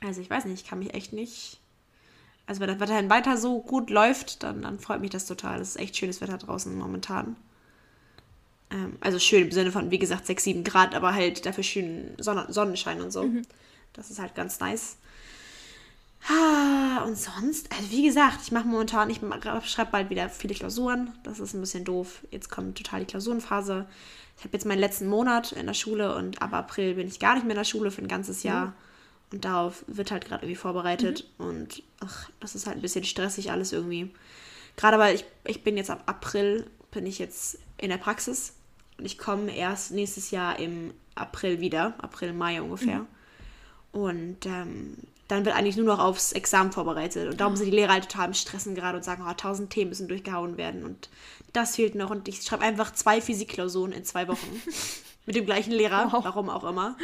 [0.00, 1.60] Also ich weiß nicht, ich kann mich echt nicht
[2.48, 5.60] also wenn das weiterhin weiter so gut läuft, dann, dann freut mich das total.
[5.60, 7.36] Es ist echt schönes Wetter draußen momentan.
[8.70, 12.14] Ähm, also schön im Sinne von, wie gesagt, 6, 7 Grad, aber halt dafür schön
[12.18, 13.24] Sonne, Sonnenschein und so.
[13.24, 13.42] Mhm.
[13.92, 14.96] Das ist halt ganz nice.
[16.26, 19.20] Ah, und sonst, also wie gesagt, ich mache momentan, ich
[19.64, 21.12] schreibe bald wieder viele Klausuren.
[21.22, 22.26] Das ist ein bisschen doof.
[22.30, 23.86] Jetzt kommt total die Klausurenphase.
[24.36, 27.34] Ich habe jetzt meinen letzten Monat in der Schule und ab April bin ich gar
[27.34, 28.66] nicht mehr in der Schule für ein ganzes Jahr.
[28.66, 28.72] Mhm.
[29.30, 31.28] Und darauf wird halt gerade irgendwie vorbereitet.
[31.38, 31.46] Mhm.
[31.46, 34.10] Und ach, das ist halt ein bisschen stressig alles irgendwie.
[34.76, 38.54] Gerade weil ich, ich bin jetzt ab April, bin ich jetzt in der Praxis.
[38.96, 43.00] Und ich komme erst nächstes Jahr im April wieder, April, Mai ungefähr.
[43.00, 43.06] Mhm.
[43.92, 44.96] Und ähm,
[45.28, 47.30] dann wird eigentlich nur noch aufs Examen vorbereitet.
[47.30, 49.90] Und darum sind die Lehrer halt total im Stressen gerade und sagen, oh, tausend Themen
[49.90, 50.84] müssen durchgehauen werden.
[50.84, 51.10] Und
[51.52, 52.10] das fehlt noch.
[52.10, 54.62] Und ich schreibe einfach zwei Physikklausuren in zwei Wochen.
[55.26, 56.24] Mit dem gleichen Lehrer, wow.
[56.24, 56.96] warum auch immer.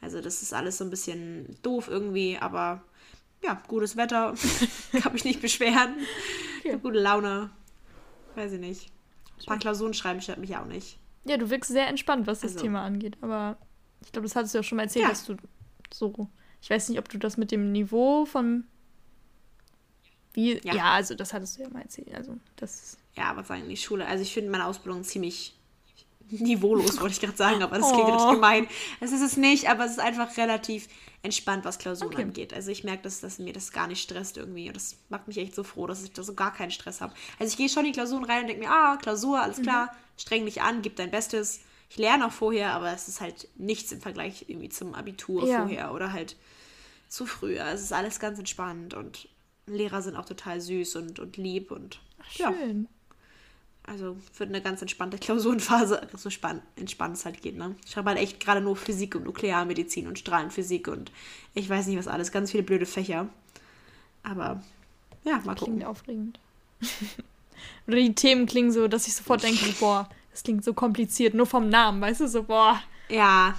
[0.00, 2.82] Also das ist alles so ein bisschen doof irgendwie, aber
[3.42, 4.34] ja, gutes Wetter,
[5.02, 5.96] kann mich nicht beschweren.
[6.64, 6.76] Ja.
[6.76, 7.50] Gute Laune,
[8.34, 8.90] weiß ich nicht.
[9.40, 10.98] Ein paar Klausuren schreiben stört mich auch nicht.
[11.24, 12.64] Ja, du wirkst sehr entspannt, was das also.
[12.64, 13.56] Thema angeht, aber
[14.04, 15.10] ich glaube, das hattest du ja schon mal erzählt, ja.
[15.10, 15.36] dass du
[15.92, 16.28] so,
[16.62, 18.64] ich weiß nicht, ob du das mit dem Niveau von
[20.34, 20.74] wie, ja.
[20.74, 24.06] ja also das hattest du ja mal erzählt, also das Ja, was sagen die Schule,
[24.06, 25.54] also ich finde meine Ausbildung ziemlich
[26.30, 28.12] niveaulos, wollte ich gerade sagen, aber das klingt oh.
[28.12, 28.66] richtig gemein.
[29.00, 30.88] Es ist es nicht, aber es ist einfach relativ
[31.22, 32.22] entspannt, was Klausuren okay.
[32.22, 32.54] angeht.
[32.54, 34.68] Also ich merke, dass, dass mir das gar nicht stresst irgendwie.
[34.68, 37.12] Und das macht mich echt so froh, dass ich da so gar keinen Stress habe.
[37.38, 39.62] Also ich gehe schon in die Klausuren rein und denke mir, ah, Klausur, alles mhm.
[39.64, 41.60] klar, streng dich an, gib dein Bestes.
[41.92, 45.58] Ich lerne auch vorher, aber es ist halt nichts im Vergleich irgendwie zum Abitur ja.
[45.58, 46.36] vorher oder halt
[47.10, 47.66] zu früher.
[47.66, 49.28] Es ist alles ganz entspannt und
[49.66, 52.84] Lehrer sind auch total süß und, und lieb und Ach, schön.
[52.84, 53.12] Ja.
[53.82, 57.76] Also für eine ganz entspannte Klausurenphase, so spann, entspannt es halt geht, ne?
[57.84, 61.12] Ich schreibe halt echt gerade nur Physik und Nuklearmedizin und Strahlenphysik und
[61.52, 63.28] ich weiß nicht was alles, ganz viele blöde Fächer.
[64.22, 64.62] Aber
[65.24, 65.74] ja, mal gucken.
[65.74, 66.40] Klingt aufregend.
[67.86, 71.46] Oder die Themen klingen so, dass ich sofort denke, boah, das klingt so kompliziert, nur
[71.46, 72.82] vom Namen, weißt du, so, boah.
[73.08, 73.56] Ja,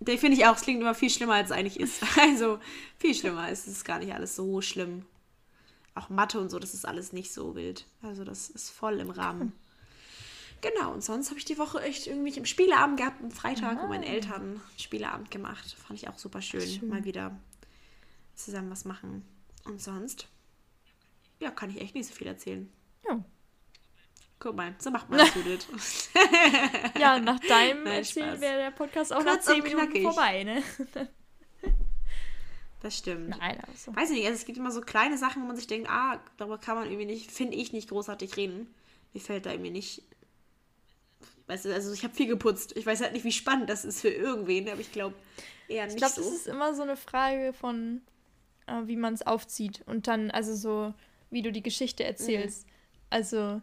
[0.00, 2.02] der finde ich auch, es klingt immer viel schlimmer, als es eigentlich ist.
[2.18, 2.58] Also
[2.98, 5.04] viel schlimmer, es ist gar nicht alles so schlimm
[5.96, 7.86] auch Mathe und so, das ist alles nicht so wild.
[8.02, 9.52] Also das ist voll im Rahmen.
[10.60, 13.88] Genau, und sonst habe ich die Woche echt irgendwie im Spieleabend gehabt, am Freitag, mit
[13.88, 15.76] meinen Eltern Spieleabend gemacht.
[15.86, 16.66] Fand ich auch super schön.
[16.66, 16.88] schön.
[16.88, 17.38] Mal wieder
[18.34, 19.24] zusammen was machen.
[19.64, 20.28] Und sonst,
[21.40, 22.70] ja, kann ich echt nicht so viel erzählen.
[24.38, 25.66] Guck mal, so macht man das, Judith.
[26.98, 30.02] Ja, nach deinem Nein, Erzählen wäre der Podcast auch Kurz nach 10 und Minuten knackig.
[30.02, 30.62] vorbei, ne?
[32.80, 33.30] Das stimmt.
[33.30, 33.96] Nein, also.
[33.96, 36.20] Weiß ich nicht, also es gibt immer so kleine Sachen, wo man sich denkt, ah,
[36.36, 38.72] darüber kann man irgendwie nicht, finde ich, nicht großartig reden.
[39.12, 40.02] Mir fällt da irgendwie nicht.
[41.46, 42.76] Weißt du, also ich habe viel geputzt.
[42.76, 45.14] Ich weiß halt nicht, wie spannend das ist für irgendwen, aber ich glaube
[45.68, 46.20] eher nicht Ich glaube, so.
[46.20, 48.02] das ist immer so eine Frage von,
[48.66, 49.82] äh, wie man es aufzieht.
[49.86, 50.92] Und dann, also so,
[51.30, 52.66] wie du die Geschichte erzählst.
[53.10, 53.62] Also,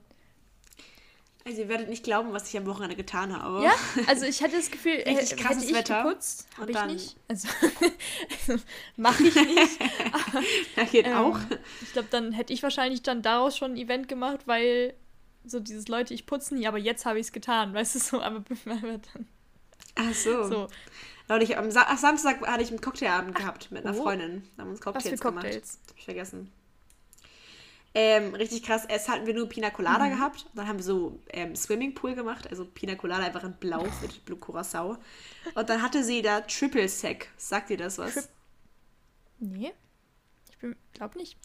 [1.45, 3.63] Also ihr werdet nicht glauben, was ich am Wochenende getan habe.
[3.63, 3.73] ja,
[4.07, 6.03] also ich hatte das Gefühl, äh, Richtig hätte krasses ich Wetter.
[6.03, 7.17] geputzt, habe ich dann- nicht.
[7.27, 7.47] Also,
[8.47, 8.63] also
[8.95, 9.79] mache ich nicht.
[10.77, 11.39] Ja, geht Ähm, auch.
[11.81, 14.93] Ich glaube, dann hätte ich wahrscheinlich dann daraus schon ein Event gemacht, weil
[15.45, 18.21] so dieses Leute, ich putze nie, aber jetzt habe ich es getan, weißt du so,
[18.21, 19.27] aber dann
[19.95, 20.43] Ach so.
[20.47, 20.67] so.
[21.27, 24.01] Leute, ich, am Sa ach, Samstag hatte ich einen Cocktailabend gehabt mit einer oh.
[24.03, 24.43] Freundin.
[24.55, 25.53] Da haben uns Was Cocktails für Cocktails?
[25.53, 25.89] gemacht.
[25.89, 26.51] Hab ich vergessen.
[27.95, 28.85] Ähm, richtig krass.
[28.85, 30.11] Erst hatten wir nur Pina Colada Mhm.
[30.17, 30.45] gehabt.
[30.55, 32.47] Dann haben wir so ähm, Swimmingpool gemacht.
[32.49, 34.97] Also Pina Colada einfach in Blau mit Blue Curacao.
[35.53, 37.29] Und dann hatte sie da Triple Sec.
[37.37, 38.13] Sagt ihr das was?
[38.13, 38.29] Trip-
[39.39, 39.71] Nee.
[40.49, 41.37] Ich bin, glaub nicht.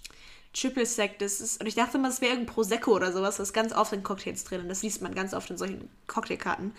[0.55, 1.61] Triple Sec, das ist.
[1.61, 3.37] Und ich dachte immer, das wäre irgendein Prosecco oder sowas.
[3.37, 4.63] Das ist ganz oft in Cocktails drin.
[4.63, 6.73] Und das liest man ganz oft in solchen Cocktailkarten.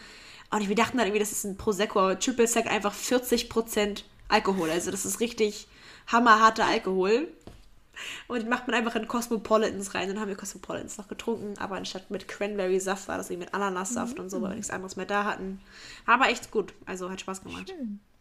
[0.51, 1.99] Und wir dachten dann irgendwie, das ist ein Prosecco.
[1.99, 4.71] Aber Triple Sec einfach 40% Alkohol.
[4.71, 5.67] Also das ist richtig
[6.07, 7.27] hammerharter Alkohol.
[8.27, 10.07] Und die macht man einfach in Cosmopolitans rein.
[10.07, 11.57] Dann haben wir Cosmopolitans noch getrunken.
[11.57, 14.95] Aber anstatt mit Cranberry-Saft war das irgendwie mit Ananassaft und so, weil wir nichts anderes
[14.95, 15.61] mehr da hatten.
[16.05, 16.73] Aber echt gut.
[16.85, 17.73] Also hat Spaß gemacht.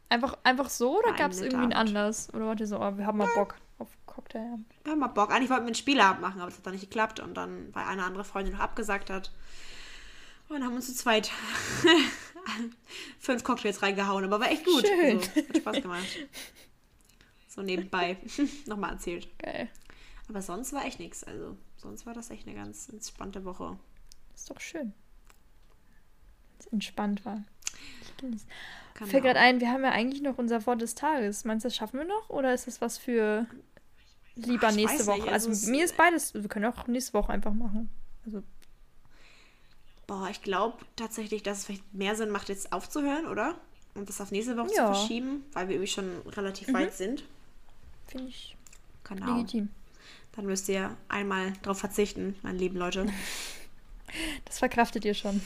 [0.09, 1.73] Einfach, einfach so oder gab es irgendwie einen.
[1.75, 2.33] Anders?
[2.33, 4.59] Oder wart ihr so, oh, wir haben mal Bock auf Cocktail?
[4.85, 5.31] Wir haben mal Bock.
[5.31, 7.21] Eigentlich wollten wir einen Spieleabend machen, aber das hat dann nicht geklappt.
[7.21, 9.31] Und dann, weil eine andere Freundin noch abgesagt hat.
[10.49, 11.31] Und dann haben wir uns zu zweit
[13.19, 14.25] fünf Cocktails reingehauen.
[14.25, 14.87] Aber war echt gut.
[14.87, 15.19] Schön.
[15.19, 16.07] Also, hat Spaß gemacht.
[17.59, 18.17] So nebenbei.
[18.67, 19.27] Nochmal erzählt.
[19.41, 19.69] Geil.
[20.29, 21.25] Aber sonst war echt nichts.
[21.25, 23.77] Also, sonst war das echt eine ganz entspannte Woche.
[24.33, 24.93] Ist doch schön.
[26.57, 27.43] Dass es entspannt war.
[28.23, 29.09] Ich.
[29.09, 31.45] Fällt gerade ein, wir haben ja eigentlich noch unser Wort des Tages.
[31.45, 32.31] Meinst du, das schaffen wir noch?
[32.31, 33.47] Oder ist das was für
[34.37, 35.23] lieber Ach, nächste Woche?
[35.23, 36.35] nicht, Also, also mir ist beides.
[36.35, 37.91] Wir können auch nächste Woche einfach machen.
[38.25, 38.45] Also,
[40.07, 43.57] Boah, ich glaube tatsächlich, dass es vielleicht mehr Sinn macht, jetzt aufzuhören, oder?
[43.95, 44.93] Und das auf nächste Woche Ja.
[44.93, 47.25] zu verschieben, weil wir irgendwie schon relativ weit sind.
[48.09, 48.57] Finde ich
[49.05, 49.37] Genau.
[49.37, 49.69] legitim.
[50.37, 53.07] Dann müsst ihr einmal drauf verzichten, meine lieben Leute.
[54.47, 55.43] Das verkraftet ihr schon.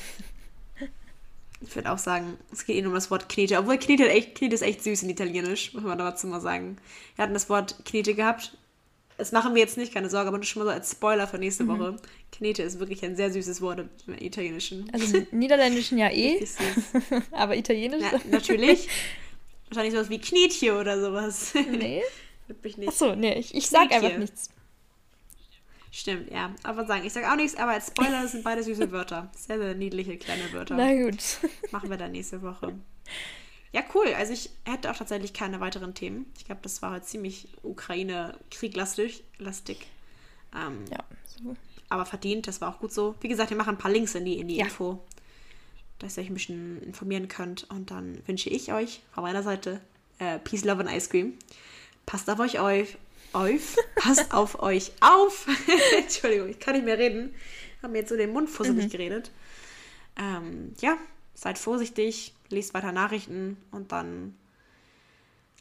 [1.61, 3.59] Ich würde auch sagen, es geht eh nur um das Wort Knete.
[3.59, 6.77] Obwohl Knete, echt, Knete ist echt süß in Italienisch, muss man dazu mal sagen.
[7.17, 8.57] Wir hatten das Wort Knete gehabt.
[9.19, 11.39] Das machen wir jetzt nicht, keine Sorge, aber nur schon mal so als Spoiler für
[11.39, 11.97] nächste Woche.
[12.31, 14.89] Knete ist wirklich ein sehr süßes Wort im Italienischen.
[14.93, 16.45] Also im Niederländischen ja eh,
[17.33, 18.03] aber Italienisch.
[18.03, 18.89] Ja, natürlich.
[19.69, 21.53] Wahrscheinlich sowas wie Knetje oder sowas.
[21.55, 22.03] Nee.
[22.53, 22.89] Würde mich nicht.
[22.91, 24.51] Achso, nee, ich, ich sag einfach nichts.
[25.91, 26.55] Stimmt, ja.
[26.63, 29.31] Aber sagen, ich sage auch nichts, aber als Spoiler das sind beide süße Wörter.
[29.37, 30.75] Sehr, sehr niedliche kleine Wörter.
[30.77, 31.23] Na gut.
[31.71, 32.73] Machen wir dann nächste Woche.
[33.73, 34.07] Ja, cool.
[34.17, 36.31] Also ich hätte auch tatsächlich keine weiteren Themen.
[36.39, 39.23] Ich glaube, das war heute ziemlich Ukraine-Krieglastig.
[39.39, 39.87] Lastig.
[40.55, 41.57] Ähm, Ja, so.
[41.89, 43.15] Aber verdient, das war auch gut so.
[43.21, 44.65] Wie gesagt, wir machen ein paar Links in die, in die Ja.
[44.65, 45.03] Info,
[45.99, 47.69] dass ihr euch ein bisschen informieren könnt.
[47.71, 49.81] Und dann wünsche ich euch von meiner Seite
[50.19, 51.35] äh, Peace, Love and Ice Cream.
[52.07, 52.97] Passt auf euch auf.
[53.33, 55.47] auf passt auf euch auf.
[55.99, 57.35] Entschuldigung, ich kann nicht mehr reden.
[57.83, 59.31] Haben mir jetzt so den Mund fusselig geredet.
[60.17, 60.97] Ähm, ja,
[61.35, 64.37] seid vorsichtig, lest weiter Nachrichten und dann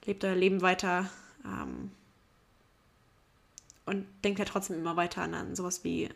[0.05, 1.09] lebt euer Leben weiter.
[1.45, 1.91] Ähm,
[3.85, 6.09] und denkt halt trotzdem immer weiter an, an sowas wie,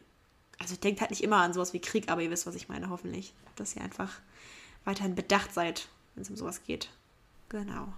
[0.59, 2.89] also denkt halt nicht immer an sowas wie Krieg, aber ihr wisst, was ich meine,
[2.89, 3.33] hoffentlich.
[3.55, 4.11] Dass ihr einfach
[4.83, 6.89] weiterhin bedacht seid, wenn es um sowas geht.
[7.49, 7.93] Genau.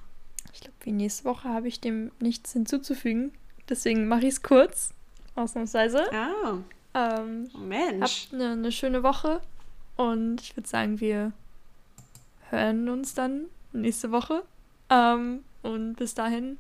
[0.54, 3.32] Ich glaube, wie nächste Woche habe ich dem nichts hinzuzufügen.
[3.70, 4.92] Deswegen mache ich es kurz.
[5.36, 6.06] Ausnahmsweise.
[6.14, 6.58] Ah,
[6.94, 8.24] Ähm, Mensch.
[8.26, 9.42] habt eine, eine schöne Woche.
[9.98, 11.32] Und ich würde sagen, wir
[12.50, 14.44] hören uns dann nächste Woche.
[14.90, 16.58] Ähm, und bis dahin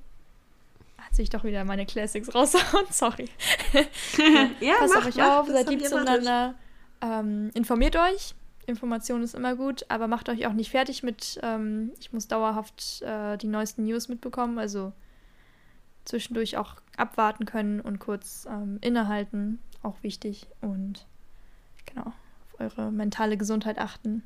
[0.97, 2.85] hat sich doch wieder meine Classics rausgehauen.
[2.91, 3.29] Sorry.
[4.59, 6.55] ja, Passt mach, auf euch mach, auf, seid lieb zueinander.
[7.01, 8.33] Ähm, informiert euch.
[8.67, 13.01] Information ist immer gut, aber macht euch auch nicht fertig mit, ähm, ich muss dauerhaft
[13.01, 14.59] äh, die neuesten News mitbekommen.
[14.59, 14.93] Also
[16.05, 19.59] zwischendurch auch abwarten können und kurz ähm, innehalten.
[19.83, 20.47] Auch wichtig.
[20.61, 21.05] Und
[21.85, 24.23] genau, auf eure mentale Gesundheit achten.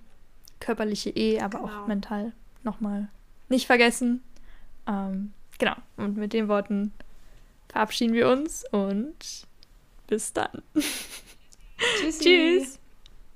[0.60, 1.84] Körperliche eh, aber Genau.
[1.84, 2.34] auch mental
[2.64, 3.10] nochmal
[3.50, 4.24] nicht vergessen.
[4.88, 6.92] Ähm, genau, und mit den Worten
[7.70, 9.48] verabschieden wir uns und
[10.08, 10.62] bis dann.
[12.00, 12.24] Tschüssi.
[12.24, 12.81] Tschüss.